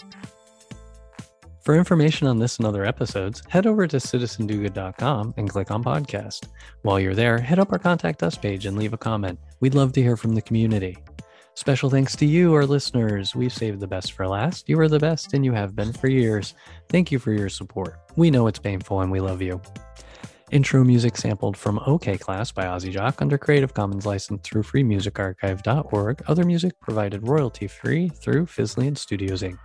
For 1.68 1.76
information 1.76 2.28
on 2.28 2.40
this 2.40 2.56
and 2.60 2.66
other 2.66 2.86
episodes, 2.86 3.44
head 3.50 3.68
over 3.68 3.88
to 3.88 3.98
citizendogood.com 3.98 5.34
and 5.36 5.50
click 5.50 5.70
on 5.70 5.84
podcast. 5.84 6.48
While 6.84 6.98
you're 6.98 7.14
there, 7.14 7.40
hit 7.40 7.60
up 7.60 7.74
our 7.74 7.78
contact 7.78 8.24
us 8.24 8.38
page 8.38 8.66
and 8.66 8.78
leave 8.78 8.94
a 8.94 8.98
comment. 8.98 9.38
We'd 9.60 9.76
love 9.76 9.92
to 9.92 10.02
hear 10.02 10.16
from 10.16 10.34
the 10.34 10.42
community. 10.42 10.98
Special 11.56 11.90
thanks 11.90 12.16
to 12.16 12.26
you, 12.26 12.54
our 12.54 12.66
listeners. 12.66 13.36
We've 13.36 13.52
saved 13.52 13.82
the 13.82 13.88
best 13.88 14.14
for 14.14 14.30
last. 14.30 14.70
You 14.70 14.80
are 14.80 14.88
the 14.88 14.98
best, 14.98 15.34
and 15.34 15.44
you 15.44 15.52
have 15.52 15.76
been 15.76 15.92
for 15.92 16.08
years. 16.08 16.56
Thank 16.88 17.12
you 17.12 17.20
for 17.20 17.34
your 17.34 17.50
support. 17.50 18.00
We 18.16 18.32
know 18.32 18.48
it's 18.48 18.60
painful, 18.60 19.02
and 19.02 19.12
we 19.12 19.20
love 19.20 19.42
you. 19.42 19.62
Intro 20.52 20.86
music 20.86 21.18
sampled 21.18 21.58
from 21.58 21.82
OK 21.86 22.18
Class 22.18 22.50
by 22.50 22.64
Ozzy 22.64 22.92
Jock 22.92 23.22
under 23.22 23.38
Creative 23.38 23.74
Commons 23.74 24.06
license 24.06 24.40
through 24.42 24.64
freemusicarchive.org. 24.64 26.24
Other 26.28 26.46
music 26.46 26.80
provided 26.80 27.28
royalty 27.28 27.68
free 27.68 28.08
through 28.08 28.46
Fizzly 28.46 28.88
and 28.88 28.98
Studios 28.98 29.42
Inc. 29.42 29.60